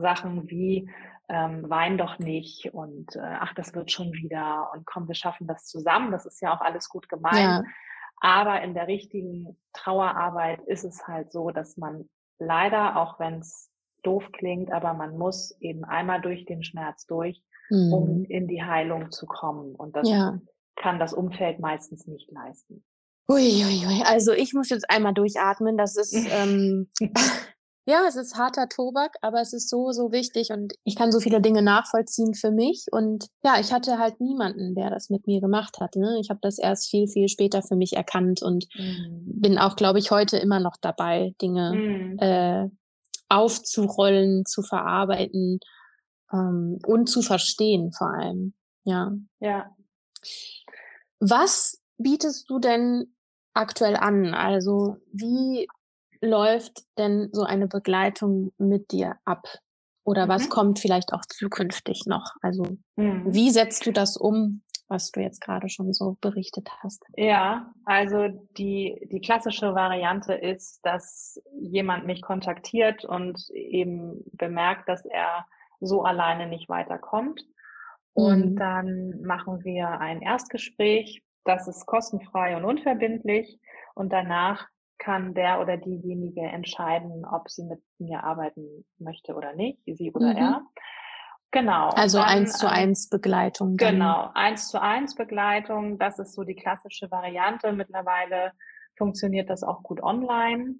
[0.00, 0.90] Sachen wie,
[1.28, 5.46] ähm, wein doch nicht und äh, ach, das wird schon wieder und komm, wir schaffen
[5.46, 6.10] das zusammen.
[6.10, 7.36] Das ist ja auch alles gut gemeint.
[7.36, 7.62] Ja.
[8.20, 12.08] Aber in der richtigen Trauerarbeit ist es halt so, dass man
[12.38, 13.70] leider, auch wenn es
[14.02, 17.92] doof klingt, aber man muss eben einmal durch den Schmerz durch, mhm.
[17.92, 19.74] um in die Heilung zu kommen.
[19.74, 20.38] Und das ja.
[20.76, 22.84] kann das Umfeld meistens nicht leisten.
[23.30, 25.76] Uiuiui, also ich muss jetzt einmal durchatmen.
[25.76, 26.88] Das ist ähm,
[27.88, 31.20] ja, es ist harter Tobak, aber es ist so, so wichtig und ich kann so
[31.20, 32.84] viele Dinge nachvollziehen für mich.
[32.92, 35.96] Und ja, ich hatte halt niemanden, der das mit mir gemacht hat.
[35.96, 36.18] Ne?
[36.20, 39.22] Ich habe das erst viel, viel später für mich erkannt und mhm.
[39.24, 42.18] bin auch, glaube ich, heute immer noch dabei, Dinge mhm.
[42.18, 42.68] äh,
[43.30, 45.58] aufzurollen, zu verarbeiten
[46.30, 48.52] ähm, und zu verstehen vor allem.
[48.84, 49.12] Ja.
[49.40, 49.74] Ja.
[51.20, 53.14] Was bietest du denn
[53.54, 54.34] aktuell an?
[54.34, 55.68] Also wie
[56.20, 59.46] läuft denn so eine Begleitung mit dir ab?
[60.04, 60.30] Oder mhm.
[60.30, 62.32] was kommt vielleicht auch zukünftig noch?
[62.40, 62.64] Also
[62.96, 63.24] mhm.
[63.26, 67.04] wie setzt du das um, was du jetzt gerade schon so berichtet hast?
[67.16, 75.04] Ja, also die, die klassische Variante ist, dass jemand mich kontaktiert und eben bemerkt, dass
[75.04, 75.46] er
[75.80, 77.44] so alleine nicht weiterkommt.
[78.14, 78.56] Und mhm.
[78.56, 81.22] dann machen wir ein Erstgespräch.
[81.44, 83.60] Das ist kostenfrei und unverbindlich.
[83.94, 84.66] Und danach
[84.98, 90.30] kann der oder diejenige entscheiden, ob sie mit mir arbeiten möchte oder nicht, sie oder
[90.30, 90.36] mhm.
[90.36, 90.62] er.
[91.50, 91.88] Genau.
[91.90, 93.76] Also eins zu ähm, eins Begleitung.
[93.76, 93.94] Dann.
[93.94, 95.98] Genau, eins zu eins Begleitung.
[95.98, 97.72] Das ist so die klassische Variante.
[97.72, 98.52] Mittlerweile
[98.96, 100.74] funktioniert das auch gut online.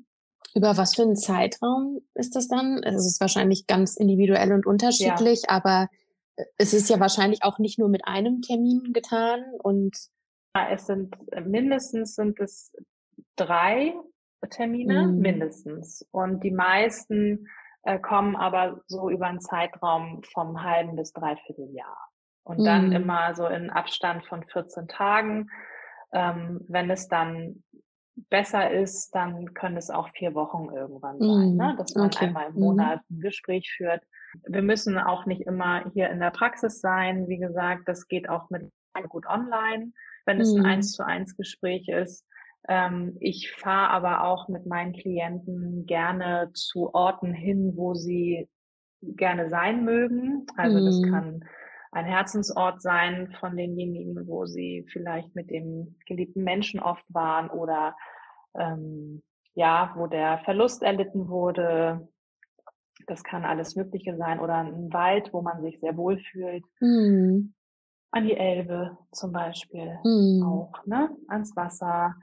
[0.55, 2.83] Über was für einen Zeitraum ist das dann?
[2.83, 5.57] Es ist wahrscheinlich ganz individuell und unterschiedlich, ja.
[5.57, 5.89] aber
[6.37, 9.97] äh, es ist ja wahrscheinlich auch nicht nur mit einem Termin getan und
[10.71, 11.15] es sind
[11.47, 12.73] mindestens sind es
[13.39, 13.95] drei
[14.51, 15.19] Termine mhm.
[15.19, 16.07] mindestens.
[16.11, 17.49] Und die meisten
[17.83, 21.99] äh, kommen aber so über einen Zeitraum vom halben bis dreiviertel Jahr.
[22.45, 22.93] Und dann mhm.
[22.93, 25.49] immer so in Abstand von 14 Tagen.
[26.13, 27.63] Ähm, wenn es dann
[28.31, 31.73] besser ist, dann können es auch vier Wochen irgendwann sein, ne?
[31.73, 31.77] Mhm.
[31.77, 32.27] dass man okay.
[32.27, 32.61] einmal im mhm.
[32.61, 34.03] Monat ein Gespräch führt.
[34.47, 37.29] Wir müssen auch nicht immer hier in der Praxis sein.
[37.29, 38.71] Wie gesagt, das geht auch mit
[39.09, 39.93] gut online,
[40.27, 40.67] wenn es ein mhm.
[40.67, 42.27] eins zu eins Gespräch ist.
[42.67, 48.49] Ähm, ich fahre aber auch mit meinen Klienten gerne zu Orten hin, wo sie
[49.01, 50.47] gerne sein mögen.
[50.57, 51.11] Also das mhm.
[51.11, 51.45] kann
[51.93, 57.97] ein Herzensort sein von denjenigen, wo sie vielleicht mit dem geliebten Menschen oft waren oder
[58.55, 59.23] ähm,
[59.55, 62.09] ja, wo der Verlust erlitten wurde.
[63.07, 66.65] Das kann alles Mögliche sein oder ein Wald, wo man sich sehr wohl fühlt.
[66.81, 67.55] Mhm.
[68.11, 70.43] An die Elbe zum Beispiel mhm.
[70.45, 71.11] auch, ne?
[71.29, 72.15] Ans Wasser.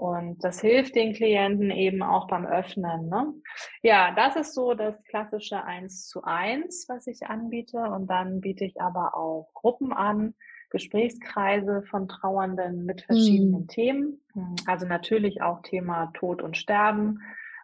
[0.00, 3.10] Und das hilft den Klienten eben auch beim Öffnen.
[3.10, 3.34] Ne?
[3.82, 7.76] Ja, das ist so das klassische Eins zu eins, was ich anbiete.
[7.76, 10.32] Und dann biete ich aber auch Gruppen an,
[10.70, 13.68] Gesprächskreise von Trauernden mit verschiedenen mhm.
[13.68, 14.20] Themen.
[14.66, 17.18] Also natürlich auch Thema Tod und Sterben,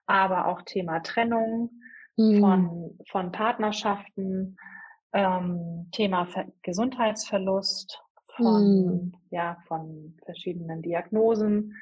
[0.04, 1.70] aber auch Thema Trennung
[2.18, 2.40] mhm.
[2.40, 4.58] von, von Partnerschaften,
[5.14, 7.98] ähm, Thema Ver Gesundheitsverlust
[8.36, 9.12] von, mhm.
[9.30, 11.72] ja, von verschiedenen Diagnosen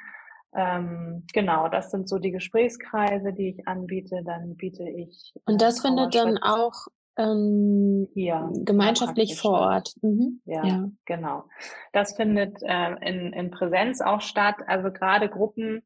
[0.55, 4.23] ähm, genau, das sind so die Gesprächskreise, die ich anbiete.
[4.25, 5.35] Dann biete ich.
[5.47, 6.87] Und das findet dann auch
[7.17, 9.95] ähm, hier gemeinschaftlich vor Ort.
[10.03, 10.41] Mhm.
[10.45, 11.45] Ja, ja, genau.
[11.93, 14.57] Das findet äh, in, in Präsenz auch statt.
[14.67, 15.83] Also gerade Gruppen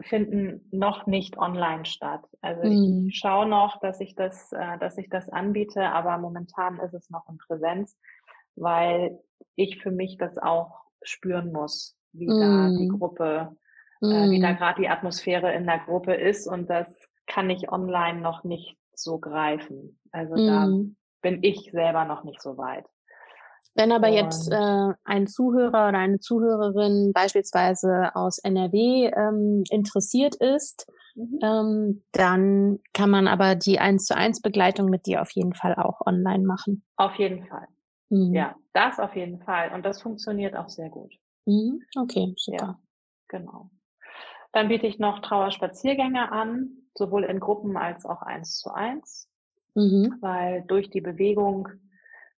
[0.00, 2.24] finden noch nicht online statt.
[2.40, 3.08] Also mhm.
[3.08, 7.10] ich schaue noch, dass ich das, äh, dass ich das anbiete, aber momentan ist es
[7.10, 7.96] noch in Präsenz,
[8.56, 9.18] weil
[9.54, 12.40] ich für mich das auch spüren muss, wie mhm.
[12.40, 12.98] da die mhm.
[12.98, 13.56] Gruppe
[14.00, 14.10] mhm.
[14.10, 14.56] äh, wie da mhm.
[14.56, 16.88] gerade die Atmosphäre in der Gruppe ist und das
[17.26, 20.00] kann ich online noch nicht so greifen.
[20.10, 20.46] Also mhm.
[20.46, 20.68] da
[21.22, 22.84] bin ich selber noch nicht so weit.
[23.74, 30.90] Wenn aber jetzt äh, ein Zuhörer oder eine Zuhörerin beispielsweise aus NRW ähm, interessiert ist,
[31.14, 31.38] mhm.
[31.42, 35.76] ähm, dann kann man aber die 1 zu 1 Begleitung mit dir auf jeden Fall
[35.76, 36.82] auch online machen.
[36.96, 37.68] Auf jeden Fall.
[38.08, 38.34] Mhm.
[38.34, 39.72] Ja, das auf jeden Fall.
[39.72, 41.14] Und das funktioniert auch sehr gut.
[41.46, 41.80] Mhm.
[41.96, 42.64] Okay, super.
[42.64, 42.78] Ja,
[43.28, 43.70] genau.
[44.52, 49.28] Dann biete ich noch Trauerspaziergänge an, sowohl in Gruppen als auch eins zu eins,
[49.74, 50.16] mhm.
[50.20, 51.68] weil durch die Bewegung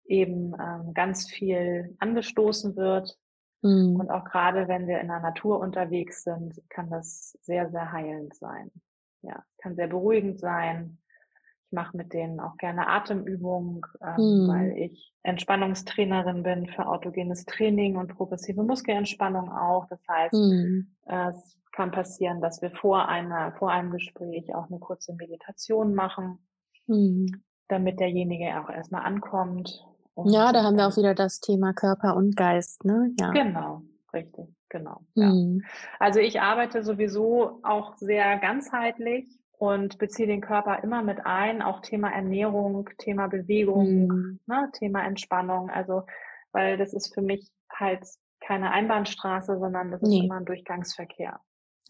[0.05, 3.17] eben ähm, ganz viel angestoßen wird.
[3.63, 3.97] Mhm.
[4.01, 8.35] Und auch gerade wenn wir in der Natur unterwegs sind, kann das sehr, sehr heilend
[8.35, 8.71] sein.
[9.23, 10.99] Ja, kann sehr beruhigend sein.
[11.71, 14.49] Ich mache mit denen auch gerne Atemübungen, ähm, mhm.
[14.49, 19.87] weil ich Entspannungstrainerin bin für autogenes Training und progressive Muskelentspannung auch.
[19.89, 20.89] Das heißt, mhm.
[21.07, 25.95] äh, es kann passieren, dass wir vor einer, vor einem Gespräch auch eine kurze Meditation
[25.95, 26.41] machen,
[26.89, 27.41] mhm.
[27.69, 29.87] damit derjenige auch erstmal ankommt.
[30.25, 33.13] ja, da haben wir auch wieder das Thema Körper und Geist, ne?
[33.21, 33.31] Ja.
[33.31, 35.03] Genau, richtig, genau.
[35.15, 35.33] Ja.
[36.01, 41.81] Also ich arbeite sowieso auch sehr ganzheitlich und beziehe den Körper immer mit ein, auch
[41.81, 44.41] Thema Ernährung, Thema Bewegung, mhm.
[44.47, 45.69] ne, Thema Entspannung.
[45.69, 46.05] Also,
[46.51, 48.07] weil das ist für mich halt
[48.41, 50.25] keine Einbahnstraße, sondern das ist nee.
[50.25, 51.41] immer ein Durchgangsverkehr.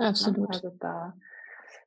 [0.01, 0.09] Ne?
[0.09, 0.41] Absolut.
[0.41, 0.49] Ne?
[0.49, 1.15] Also da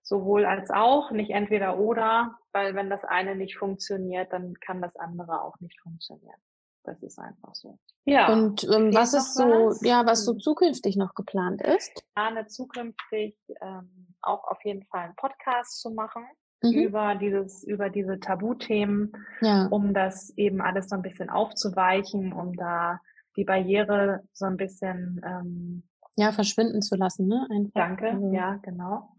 [0.03, 4.95] sowohl als auch, nicht entweder oder, weil wenn das eine nicht funktioniert, dann kann das
[4.95, 6.39] andere auch nicht funktionieren.
[6.83, 7.79] Das ist einfach so.
[8.05, 8.31] Ja.
[8.31, 9.81] Und ähm, was ist so, was?
[9.81, 10.39] ja, was so hm.
[10.39, 11.91] zukünftig noch geplant ist?
[11.95, 16.25] Ich plane zukünftig ähm, auch auf jeden Fall einen Podcast zu machen
[16.61, 16.71] mhm.
[16.71, 19.67] über dieses, über diese Tabuthemen, ja.
[19.67, 22.99] um das eben alles so ein bisschen aufzuweichen, um da
[23.35, 25.83] die Barriere so ein bisschen ähm,
[26.15, 27.47] ja verschwinden zu lassen, ne?
[27.49, 27.71] Einfach.
[27.73, 28.33] Danke, also.
[28.33, 29.15] ja genau.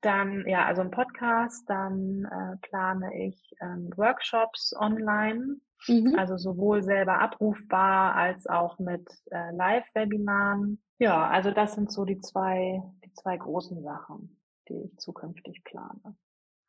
[0.00, 5.56] Dann ja, also ein Podcast, dann äh, plane ich ähm, Workshops online
[5.88, 6.14] Mhm.
[6.16, 10.82] Also sowohl selber abrufbar als auch mit äh, Live-Webinaren.
[10.98, 16.16] Ja, also das sind so die zwei, die zwei großen Sachen, die ich zukünftig plane.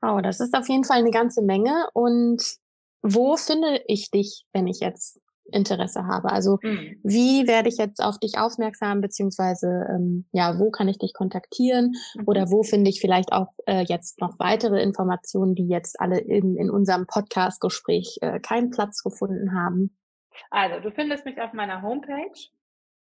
[0.01, 1.87] Oh, das ist auf jeden Fall eine ganze Menge.
[1.93, 2.57] Und
[3.01, 5.19] wo finde ich dich, wenn ich jetzt
[5.51, 6.31] Interesse habe.
[6.31, 6.99] Also mhm.
[7.03, 11.93] wie werde ich jetzt auf dich aufmerksam, beziehungsweise ähm, ja, wo kann ich dich kontaktieren
[12.15, 12.23] mhm.
[12.25, 16.57] oder wo finde ich vielleicht auch äh, jetzt noch weitere Informationen, die jetzt alle in,
[16.57, 19.97] in unserem Podcast-Gespräch äh, keinen Platz gefunden haben?
[20.51, 22.49] Also du findest mich auf meiner Homepage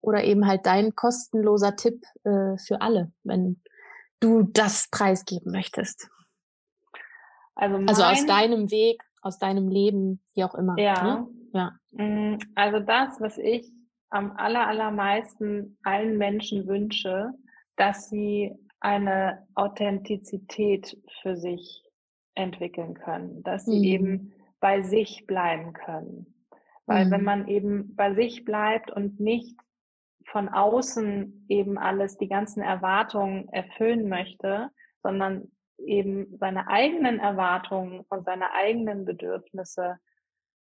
[0.00, 3.60] oder eben halt dein kostenloser Tipp äh, für alle, wenn
[4.20, 6.08] du das preisgeben möchtest?
[7.56, 10.78] Also, also aus deinem Weg, aus deinem Leben, wie auch immer.
[10.78, 11.02] Ja.
[11.02, 11.26] Ne?
[11.52, 11.72] Ja.
[11.94, 13.70] Mm, also das, was ich
[14.10, 17.32] am aller, allermeisten allen Menschen wünsche,
[17.76, 21.82] dass sie eine Authentizität für sich
[22.34, 23.84] entwickeln können, dass sie mhm.
[23.84, 26.34] eben bei sich bleiben können.
[26.86, 27.10] Weil mhm.
[27.10, 29.56] wenn man eben bei sich bleibt und nicht
[30.26, 34.70] von außen eben alles, die ganzen Erwartungen erfüllen möchte,
[35.02, 39.98] sondern eben seine eigenen Erwartungen und seine eigenen Bedürfnisse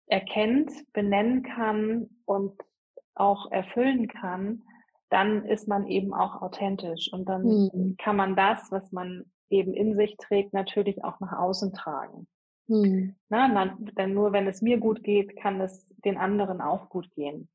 [0.07, 2.53] erkennt, benennen kann und
[3.15, 4.63] auch erfüllen kann,
[5.09, 7.95] dann ist man eben auch authentisch und dann mhm.
[7.97, 12.27] kann man das, was man eben in sich trägt, natürlich auch nach außen tragen.
[12.67, 13.15] Mhm.
[13.29, 17.09] Na, man, denn nur wenn es mir gut geht, kann es den anderen auch gut
[17.11, 17.47] gehen.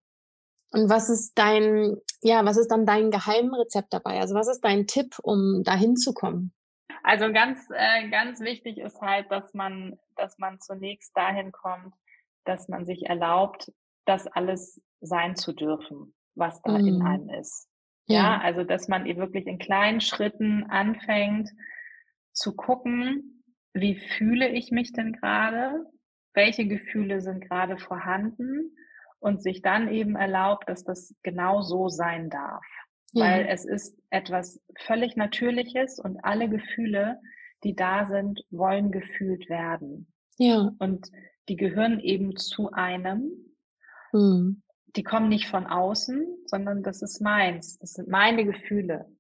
[0.73, 4.21] Und was ist dein, ja, was ist dann dein Geheimrezept dabei?
[4.21, 6.53] Also was ist dein Tipp, um dahin zu kommen?
[7.03, 11.95] Also ganz, äh, ganz wichtig ist halt, dass man, dass man zunächst dahin kommt,
[12.45, 13.73] dass man sich erlaubt,
[14.07, 16.87] das alles sein zu dürfen, was da mhm.
[16.87, 17.69] in einem ist.
[18.07, 18.23] Ja.
[18.23, 21.49] ja, also dass man eben wirklich in kleinen Schritten anfängt
[22.33, 25.85] zu gucken, wie fühle ich mich denn gerade?
[26.35, 28.75] Welche Gefühle sind gerade vorhanden?
[29.21, 32.65] und sich dann eben erlaubt, dass das genau so sein darf.
[33.13, 33.27] Ja.
[33.27, 37.21] Weil es ist etwas völlig Natürliches und alle Gefühle,
[37.63, 40.13] die da sind, wollen gefühlt werden.
[40.39, 40.71] Ja.
[40.79, 41.11] Und
[41.51, 43.33] die gehören eben zu einem.
[44.13, 44.63] Mhm.
[44.95, 47.77] Die kommen nicht von außen, sondern das ist meins.
[47.79, 49.11] Das sind meine Gefühle.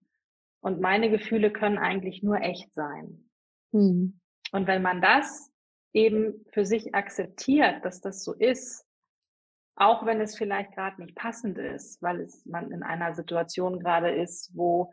[0.60, 3.28] Und meine Gefühle können eigentlich nur echt sein.
[3.72, 4.20] Mhm.
[4.52, 5.50] Und wenn man das
[5.92, 8.86] eben für sich akzeptiert, dass das so ist,
[9.74, 14.10] auch wenn es vielleicht gerade nicht passend ist, weil es man in einer Situation gerade
[14.14, 14.92] ist, wo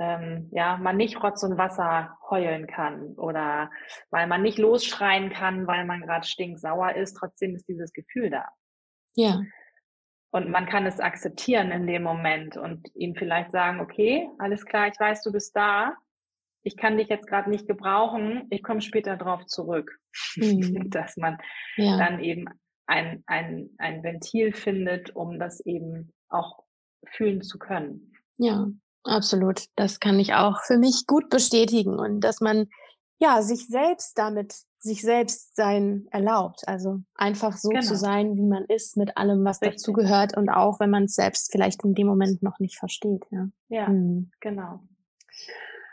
[0.00, 3.70] ähm, ja man nicht Rotz und Wasser heulen kann oder
[4.10, 8.46] weil man nicht losschreien kann, weil man gerade stinksauer ist, trotzdem ist dieses Gefühl da.
[9.14, 9.40] Ja.
[10.32, 14.88] Und man kann es akzeptieren in dem Moment und ihm vielleicht sagen, okay, alles klar,
[14.88, 15.94] ich weiß, du bist da.
[16.62, 18.46] Ich kann dich jetzt gerade nicht gebrauchen.
[18.50, 19.98] Ich komme später drauf zurück.
[20.36, 20.88] Mhm.
[20.90, 21.38] Dass man
[21.76, 21.96] ja.
[21.98, 22.46] dann eben
[22.86, 26.64] ein, ein, ein Ventil findet, um das eben auch
[27.06, 28.12] fühlen zu können.
[28.36, 28.68] Ja,
[29.04, 29.64] absolut.
[29.76, 32.68] Das kann ich auch für mich gut bestätigen und dass man
[33.18, 36.66] ja sich selbst damit sich selbst sein erlaubt.
[36.66, 37.82] Also einfach so genau.
[37.82, 39.82] zu sein, wie man ist, mit allem, was Richtig.
[39.82, 43.24] dazugehört und auch wenn man es selbst vielleicht in dem Moment noch nicht versteht.
[43.30, 44.30] Ja, ja hm.
[44.40, 44.80] genau.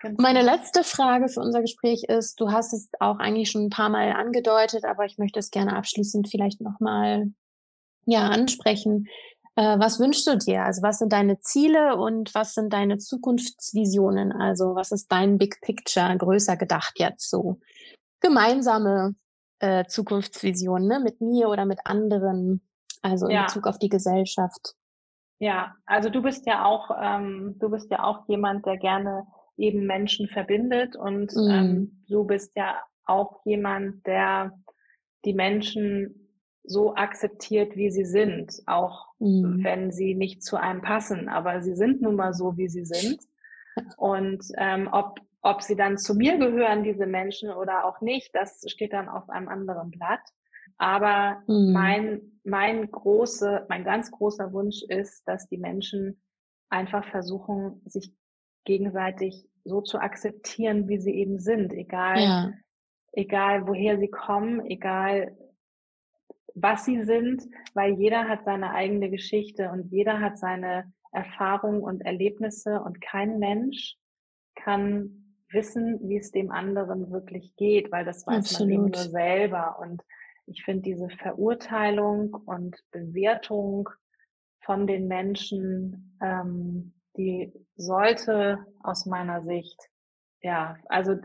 [0.02, 0.54] Ganz Meine genau.
[0.54, 4.14] letzte Frage für unser Gespräch ist, du hast es auch eigentlich schon ein paar Mal
[4.14, 7.32] angedeutet, aber ich möchte es gerne abschließend vielleicht nochmal
[8.06, 9.08] ja, ansprechen.
[9.58, 10.64] Äh, was wünschst du dir?
[10.64, 14.32] Also was sind deine Ziele und was sind deine Zukunftsvisionen?
[14.32, 17.60] Also was ist dein Big Picture größer gedacht jetzt so?
[18.22, 19.16] Gemeinsame
[19.60, 21.00] äh, Zukunftsvisionen ne?
[21.00, 22.62] mit mir oder mit anderen,
[23.02, 23.46] also in ja.
[23.46, 24.76] Bezug auf die Gesellschaft.
[25.40, 29.26] Ja, also du bist ja auch, ähm, du bist ja auch jemand, der gerne
[29.58, 30.96] eben Menschen verbindet.
[30.96, 31.50] Und mhm.
[31.50, 34.52] ähm, du bist ja auch jemand, der
[35.26, 36.27] die Menschen
[36.68, 39.64] so akzeptiert, wie sie sind, auch mhm.
[39.64, 41.30] wenn sie nicht zu einem passen.
[41.30, 43.20] Aber sie sind nun mal so, wie sie sind.
[43.98, 48.64] Und ähm, ob, ob sie dann zu mir gehören, diese Menschen, oder auch nicht, das
[48.68, 50.22] steht dann auf einem anderen Blatt.
[50.78, 51.72] Aber mhm.
[51.72, 56.22] mein, mein große, mein ganz großer Wunsch ist, dass die Menschen
[56.70, 58.14] einfach versuchen, sich
[58.66, 62.52] gegenseitig so zu akzeptieren, wie sie eben sind, egal, ja.
[63.14, 65.38] egal woher sie kommen, egal
[66.62, 67.44] was sie sind,
[67.74, 73.40] weil jeder hat seine eigene Geschichte und jeder hat seine Erfahrungen und Erlebnisse und kein
[73.40, 73.98] Mensch
[74.56, 78.74] kann wissen, wie es dem anderen wirklich geht, weil das weiß Absolut.
[78.74, 79.80] man eben nur selber.
[79.80, 80.04] Und
[80.46, 83.90] ich finde diese Verurteilung und Bewertung
[84.60, 89.90] von den Menschen ähm, die sollte aus meiner Sicht
[90.48, 91.16] ja, also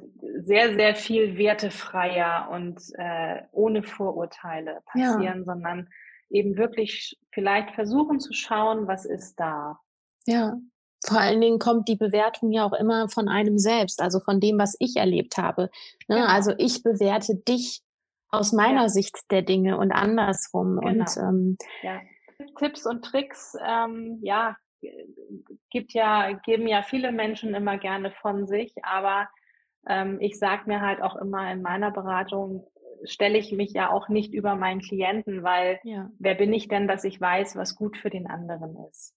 [0.40, 5.44] sehr, sehr viel wertefreier und äh, ohne Vorurteile passieren, ja.
[5.44, 5.88] sondern
[6.28, 9.78] eben wirklich vielleicht versuchen zu schauen, was ist da.
[10.26, 10.54] Ja,
[11.06, 14.58] vor allen Dingen kommt die Bewertung ja auch immer von einem selbst, also von dem,
[14.58, 15.70] was ich erlebt habe.
[16.08, 16.16] Ne?
[16.16, 16.26] Genau.
[16.26, 17.80] Also ich bewerte dich
[18.28, 18.88] aus meiner ja.
[18.88, 20.80] Sicht der Dinge und andersrum.
[20.80, 20.90] Genau.
[20.90, 22.00] Und ähm, ja.
[22.58, 24.56] Tipps und Tricks, ähm, ja,
[25.70, 29.28] gibt ja, geben ja viele Menschen immer gerne von sich, aber
[29.88, 32.66] ähm, ich sage mir halt auch immer in meiner Beratung,
[33.04, 36.10] stelle ich mich ja auch nicht über meinen Klienten, weil ja.
[36.18, 39.14] wer bin ich denn, dass ich weiß, was gut für den anderen ist?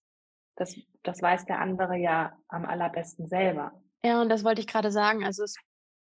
[0.56, 3.72] Das, das weiß der andere ja am allerbesten selber.
[4.04, 5.24] Ja, und das wollte ich gerade sagen.
[5.24, 5.56] Also es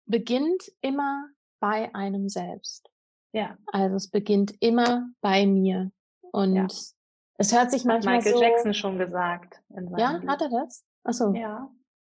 [0.06, 1.28] beginnt immer
[1.60, 2.88] bei einem selbst.
[3.32, 3.56] Ja.
[3.66, 5.90] Also es beginnt immer bei mir.
[6.32, 6.66] Und ja.
[7.42, 8.40] Es hört sich manchmal Michael so...
[8.40, 9.60] Jackson schon gesagt.
[9.98, 10.28] ja, Lied.
[10.28, 10.84] hat er das?
[11.02, 11.32] Achso.
[11.34, 11.68] Ja.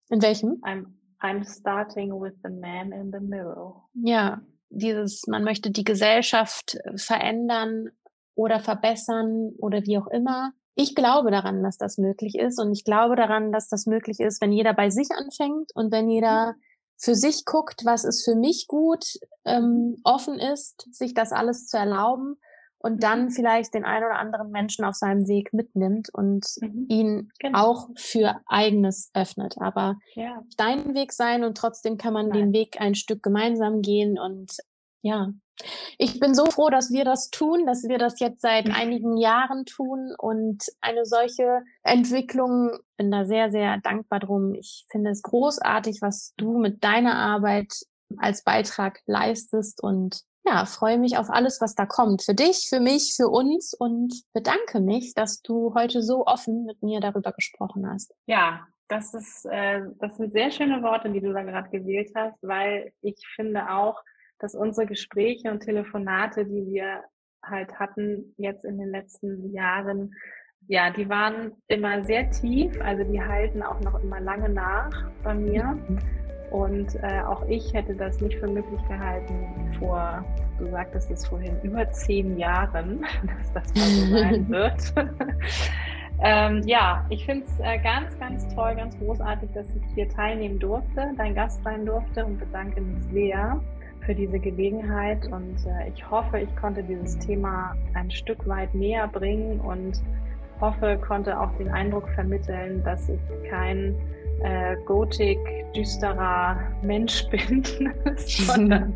[0.08, 0.60] In welchem?
[0.64, 0.86] I'm,
[1.20, 3.88] I'm starting with the man in the mirror.
[3.94, 7.90] Ja, dieses, man möchte die Gesellschaft verändern
[8.34, 10.54] oder verbessern oder wie auch immer.
[10.74, 14.40] Ich glaube daran, dass das möglich ist und ich glaube daran, dass das möglich ist,
[14.40, 16.56] wenn jeder bei sich anfängt und wenn jeder
[16.96, 19.04] für sich guckt, was ist für mich gut,
[19.44, 22.38] ähm, offen ist, sich das alles zu erlauben
[22.82, 23.30] und dann mhm.
[23.30, 26.86] vielleicht den einen oder anderen Menschen auf seinem Weg mitnimmt und mhm.
[26.88, 27.66] ihn genau.
[27.66, 29.56] auch für eigenes öffnet.
[29.58, 30.42] Aber ja.
[30.56, 32.38] dein Weg sein und trotzdem kann man Nein.
[32.38, 34.56] den Weg ein Stück gemeinsam gehen und
[35.02, 35.32] ja.
[35.98, 38.74] Ich bin so froh, dass wir das tun, dass wir das jetzt seit mhm.
[38.74, 44.54] einigen Jahren tun und eine solche Entwicklung bin da sehr, sehr dankbar drum.
[44.54, 47.72] Ich finde es großartig, was du mit deiner Arbeit
[48.16, 52.22] als Beitrag leistest und ja, freue mich auf alles, was da kommt.
[52.22, 56.82] Für dich, für mich, für uns und bedanke mich, dass du heute so offen mit
[56.82, 58.14] mir darüber gesprochen hast.
[58.26, 62.36] Ja, das ist, äh, das sind sehr schöne Worte, die du da gerade gewählt hast,
[62.42, 64.02] weil ich finde auch,
[64.38, 67.04] dass unsere Gespräche und Telefonate, die wir
[67.42, 70.12] halt hatten jetzt in den letzten Jahren,
[70.68, 75.34] ja, die waren immer sehr tief, also die halten auch noch immer lange nach bei
[75.34, 75.78] mir.
[76.52, 79.34] Und äh, auch ich hätte das nicht für möglich gehalten
[79.78, 80.22] vor,
[80.58, 84.92] du sagtest es vorhin, über zehn Jahren, dass das mal so sein wird.
[86.22, 90.58] ähm, ja, ich finde es äh, ganz, ganz toll, ganz großartig, dass ich hier teilnehmen
[90.58, 93.58] durfte, dein Gast sein durfte und bedanke mich sehr
[94.04, 95.24] für diese Gelegenheit.
[95.32, 100.02] Und äh, ich hoffe, ich konnte dieses Thema ein Stück weit näher bringen und
[100.62, 103.94] hoffe, konnte auch den Eindruck vermitteln, dass ich kein
[104.42, 105.38] äh, gothic,
[105.74, 107.62] düsterer Mensch bin,
[108.16, 108.94] sondern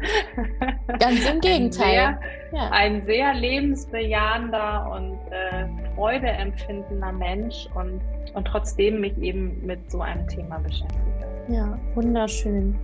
[0.98, 1.98] ganz im Gegenteil.
[1.98, 2.18] Ein
[2.50, 2.70] sehr, ja.
[2.70, 8.00] ein sehr lebensbejahender und äh, freudeempfindender Mensch und,
[8.34, 11.02] und trotzdem mich eben mit so einem Thema beschäftige.
[11.48, 12.76] Ja, wunderschön.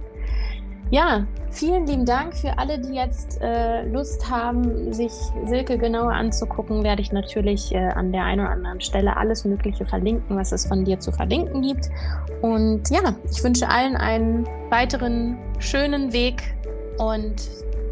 [0.92, 5.10] Ja, vielen lieben Dank für alle, die jetzt äh, Lust haben, sich
[5.46, 6.84] Silke genauer anzugucken.
[6.84, 10.66] Werde ich natürlich äh, an der einen oder anderen Stelle alles Mögliche verlinken, was es
[10.66, 11.88] von dir zu verlinken gibt.
[12.42, 16.54] Und ja, ich wünsche allen einen weiteren schönen Weg
[16.98, 17.36] und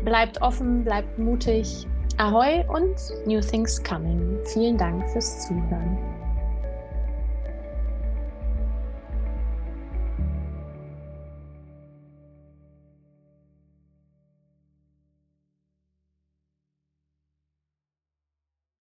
[0.05, 1.86] bleibt offen, bleibt mutig.
[2.18, 4.40] Ahoi und New Things Coming.
[4.53, 6.09] Vielen Dank fürs Zuhören.